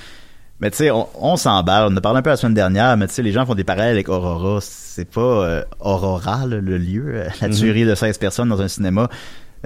[0.61, 1.89] mais tu sais, on, on s'emballe.
[1.91, 3.55] On en a parlé un peu la semaine dernière, mais tu sais, les gens font
[3.55, 4.61] des parallèles avec Aurora.
[4.63, 7.55] C'est pas euh, Aurora, là, le lieu, la Mhm.
[7.55, 9.09] tuerie de 16 personnes dans un cinéma.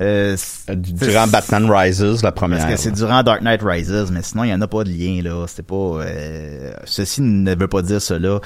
[0.00, 2.58] Euh, c'est- Durant Batman Rises, la première.
[2.60, 4.90] parce que c'est durant Dark Knight Rises, mais sinon, il n'y en a pas de
[4.90, 5.46] lien, là.
[5.48, 5.74] C'était pas...
[5.74, 8.40] euh, ceci ne veut pas dire cela.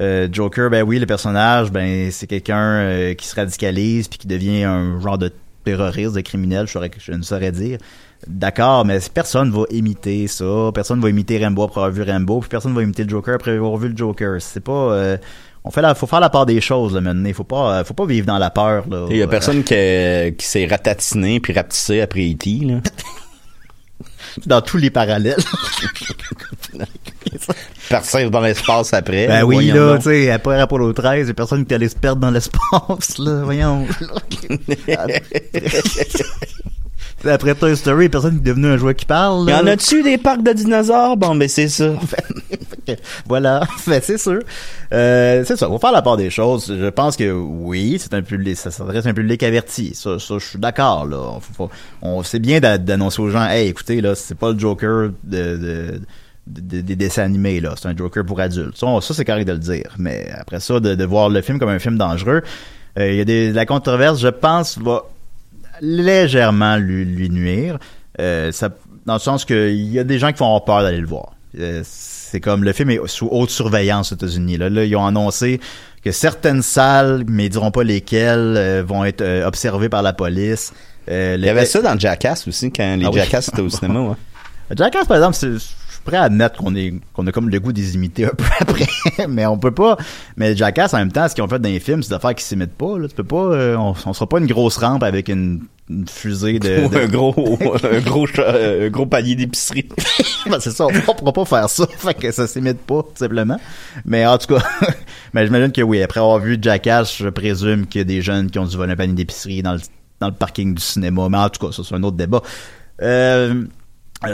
[0.00, 4.26] Euh, Joker, ben oui, le personnage, ben c'est quelqu'un euh, qui se radicalise puis qui
[4.26, 5.30] devient un genre de
[5.64, 7.78] terroriste, de criminel, je, saurais- je ne saurais dire.
[8.26, 10.70] D'accord, mais personne va imiter ça.
[10.74, 13.52] Personne va imiter Rambo après avoir vu Rambo, puis personne va imiter le Joker après
[13.52, 14.40] avoir vu le Joker.
[14.40, 15.16] C'est pas...
[15.66, 17.32] euh, on fait la, faut faire la part des choses, là, maintenant.
[17.34, 19.06] Faut pas, euh, faut pas vivre dans la peur, là.
[19.10, 19.74] Il y a personne qui,
[20.36, 22.80] qui s'est ratatiné puis rapetissé après E.T., là.
[24.46, 25.36] dans tous les parallèles.
[27.88, 29.26] Partir dans l'espace après.
[29.28, 31.96] Ben oui, là, tu sais, après Apollo 13, il y a personne qui allait se
[31.96, 33.86] perdre dans l'espace, là, voyons.
[37.24, 39.50] Après Toy Story, il y a personne qui est devenu un jouet qui parle, Y
[39.50, 39.62] là.
[39.62, 41.16] en a-tu des parcs de dinosaures?
[41.16, 41.94] Bon, ben c'est ça.
[43.26, 44.40] Voilà, ben, c'est sûr.
[44.92, 46.66] Euh, c'est ça, faut faire la part des choses.
[46.78, 49.94] Je pense que oui, c'est un public, ça s'adresse à un public averti.
[49.94, 51.38] Ça, je suis d'accord, là.
[52.02, 55.56] On, c'est bien d'a- d'annoncer aux gens, hey, écoutez, là, c'est pas le Joker de,
[55.56, 56.00] de-
[56.46, 57.74] de- des dessins animés, là.
[57.80, 58.76] C'est un Joker pour adultes.
[58.76, 59.94] Ça, ça, c'est correct de le dire.
[59.98, 62.42] Mais après ça, de, voir le film comme un film dangereux,
[62.98, 65.02] euh, il y a des, la controverse, je pense, va
[65.80, 67.78] légèrement lui, nuire.
[68.20, 68.50] Euh,
[69.04, 71.06] dans le sens que il y a des gens qui vont avoir peur d'aller le
[71.06, 71.34] voir.
[72.36, 74.58] C'est comme le film est sous haute surveillance aux États-Unis.
[74.58, 75.58] Là, là, ils ont annoncé
[76.04, 80.12] que certaines salles, mais ils diront pas lesquelles, euh, vont être euh, observées par la
[80.12, 80.74] police.
[81.08, 83.20] Euh, Il y avait ça dans Jackass aussi, quand les Ah oui.
[83.20, 84.16] Jackass étaient au cinéma, ouais.
[84.76, 85.46] Jackass, par exemple, c'est-
[86.06, 88.86] prêt à admettre qu'on est qu'on a comme le goût des imiter un peu après,
[89.28, 89.98] mais on peut pas.
[90.36, 92.44] Mais Jackass, en même temps, ce qu'ils ont fait dans les films, c'est d'affaires qui
[92.44, 92.98] s'imitent pas.
[92.98, 93.08] Là.
[93.08, 93.36] Tu peux pas.
[93.36, 96.96] euh, on, on sera pas une grosse rampe avec une, une fusée de, Ou de-
[96.98, 99.88] un gros, un gros, un gros panier d'épicerie.
[100.48, 103.08] Ben, c'est ça, on, on pourra pas faire ça, fait que ça s'imite pas, tout
[103.16, 103.58] simplement.
[104.04, 104.62] Mais en tout cas,
[105.34, 108.48] mais j'imagine que oui, après avoir vu Jackass, je présume qu'il y a des jeunes
[108.48, 109.80] qui ont dû voler un panier d'épicerie dans le,
[110.20, 111.28] dans le parking du cinéma.
[111.28, 112.42] Mais en tout cas, ça, c'est un autre débat.
[113.02, 113.64] Euh,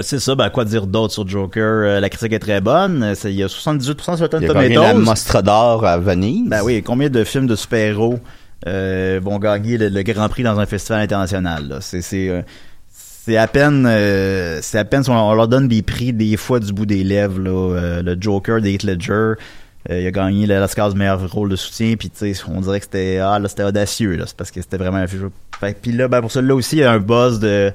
[0.03, 1.63] c'est ça, ben, quoi dire d'autre sur Joker?
[1.63, 3.03] Euh, la critique est très bonne.
[3.03, 5.05] Euh, Il y a 78% sur Rotten Il y a gagné la Tomatoes.
[5.05, 6.49] Mostra d'or à Venise.
[6.49, 8.19] Ben oui, combien de films de super-héros
[8.67, 11.79] euh, vont gagner le, le Grand Prix dans un festival international?
[11.81, 12.43] C'est c'est euh,
[13.39, 16.87] à peine euh, c'est à peine on, leur donne des prix des fois du bout
[16.87, 17.51] des lèvres là.
[17.51, 19.35] Euh, le Joker d'Heath Ledger
[19.91, 22.81] euh, il a gagné l'Oscar du meilleur rôle de soutien puis tu sais on dirait
[22.81, 25.07] que c'était ah là c'était audacieux là c'est parce que c'était vraiment un
[25.81, 27.73] puis là ben pour celui-là aussi il y a un buzz de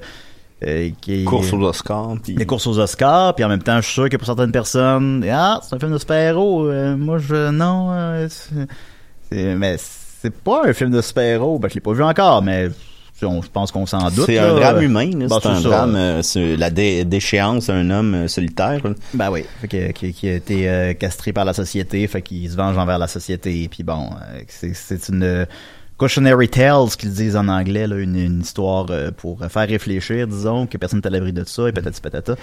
[0.66, 2.16] euh, qui Course aux Oscars.
[2.26, 5.24] des courses aux Oscars, puis en même temps, je suis sûr que pour certaines personnes,
[5.30, 6.66] ah, c'est un film de super-héros.
[6.66, 11.58] euh, moi, je non, euh, c'est- mais c'est pas un film de super-héros.
[11.58, 12.68] Ben, je l'ai pas vu encore, mais
[13.22, 14.26] on, je pense qu'on s'en doute.
[14.26, 15.26] C'est un drame humain, là.
[15.28, 15.68] Ben, c'est un ça.
[15.68, 18.80] drame, euh, c'est la dé- déchéance d'un homme euh, solitaire.
[18.84, 18.90] là.
[19.14, 22.56] Ben oui, fait que- qui, qui a été castré par la société, fait qu'il se
[22.56, 24.10] venge envers la société, puis bon,
[24.48, 25.46] c'est, c'est une
[25.98, 30.66] cautionary tales qu'ils disent en anglais, là, une, une histoire euh, pour faire réfléchir, disons,
[30.66, 32.36] que personne n'est à l'abri de ça, et patati patata.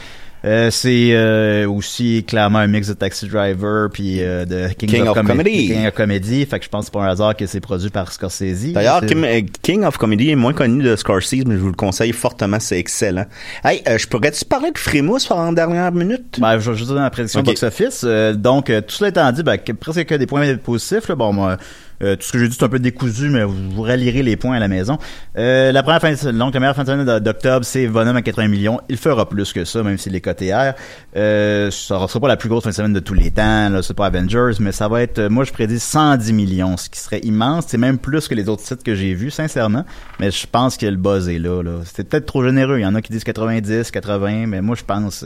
[0.43, 5.07] Euh, c'est euh, aussi clairement un mix de Taxi Driver puis euh, de King, King
[5.07, 5.67] of Com- Comedy.
[5.69, 7.89] King of Comedy, fait que je pense que c'est pas un hasard que c'est produit
[7.89, 8.71] par Scorsese.
[8.73, 12.11] D'ailleurs, euh, King of Comedy est moins connu de Scorsese, mais je vous le conseille
[12.11, 13.25] fortement, c'est excellent.
[13.63, 16.39] Hey, euh, je pourrais-tu parler de Frémousse en dernière minute?
[16.39, 17.47] Ben, je vais juste donner la prédiction Ok.
[17.47, 18.01] box-office.
[18.03, 21.07] Euh, donc, euh, tout cela étant dit, ben, que- presque que des points positifs.
[21.07, 21.15] Là.
[21.15, 21.57] Bon, moi,
[22.03, 24.35] Euh, tout ce que j'ai dit, c'est un peu décousu, mais vous, vous rallierez les
[24.35, 24.97] points à la maison.
[25.37, 28.21] Euh, la première fin de, donc la meilleure fin de semaine d'octobre, c'est Venom à
[28.21, 28.79] 80 millions.
[28.89, 30.73] Il fera plus que ça, même s'il est coté R.
[31.15, 33.81] Euh, ça sera pas la plus grosse fin de semaine de tous les temps, là,
[33.81, 36.99] c'est pas Avengers, mais ça va être, euh, moi je prédis 110 millions, ce qui
[36.99, 37.65] serait immense.
[37.67, 39.85] C'est même plus que les autres sites que j'ai vus, sincèrement.
[40.19, 41.79] Mais je pense que le buzz est là, là.
[41.85, 42.79] C'était peut-être trop généreux.
[42.79, 45.25] Il y en a qui disent 90, 80, mais moi je pense...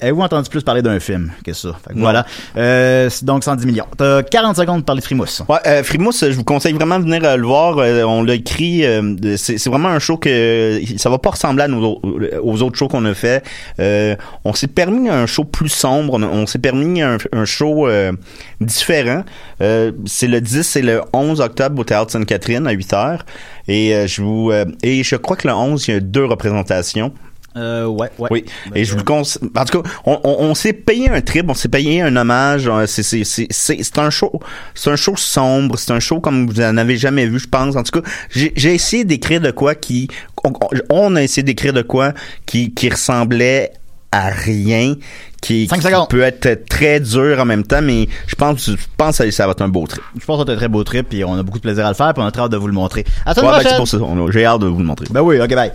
[0.00, 1.68] Avez-vous entendu plus parler d'un film que ça?
[1.86, 2.24] Fait que voilà.
[2.56, 3.84] Euh, donc 110 millions.
[3.96, 5.42] T'as 40 secondes pour parler de Frimousse.
[5.48, 7.76] Ouais, euh, Frimousse, je vous conseille vraiment de venir euh, le voir.
[7.78, 8.84] Euh, on l'a écrit.
[8.86, 12.00] euh, c'est vraiment un show que ça va pas ressembler à nos, au-
[12.42, 13.44] aux autres shows qu'on a fait.
[13.78, 16.14] Euh, on s'est permis un show plus sombre.
[16.14, 18.12] On, on s'est permis un, un show euh,
[18.60, 19.24] différent.
[19.60, 23.26] Euh, c'est le 10 et le 11 octobre au Théâtre Sainte-Catherine à 8 heures.
[23.68, 27.12] Et je vous euh, et je crois que le 11 il y a deux représentations.
[27.56, 28.28] Euh, ouais, ouais.
[28.30, 28.44] Oui.
[28.74, 29.42] Et je vous le conseille.
[29.56, 32.68] En tout cas, on, on, on s'est payé un trip, on s'est payé un hommage.
[32.68, 34.32] euh, C'est c'est c'est c'est c'est un show,
[34.74, 37.74] c'est un show sombre, c'est un show comme vous en avez jamais vu, je pense.
[37.76, 40.08] En tout cas, j'ai j'ai essayé d'écrire de quoi qui,
[40.44, 40.52] on,
[40.90, 42.12] on a essayé d'écrire de quoi
[42.44, 43.72] qui qui ressemblait
[44.12, 44.94] à rien,
[45.42, 45.68] qui, qui
[46.08, 49.52] peut être très dur en même temps, mais je pense, je pense que ça va
[49.52, 50.02] être un beau trip.
[50.18, 51.88] Je pense que c'est un très beau trip, puis on a beaucoup de plaisir à
[51.90, 53.04] le faire, puis on a très hâte de vous le montrer.
[53.26, 55.06] À Ouais, ben, c'est pour ça, on a- j'ai hâte de vous le montrer.
[55.10, 55.70] Ben oui, ok, bye.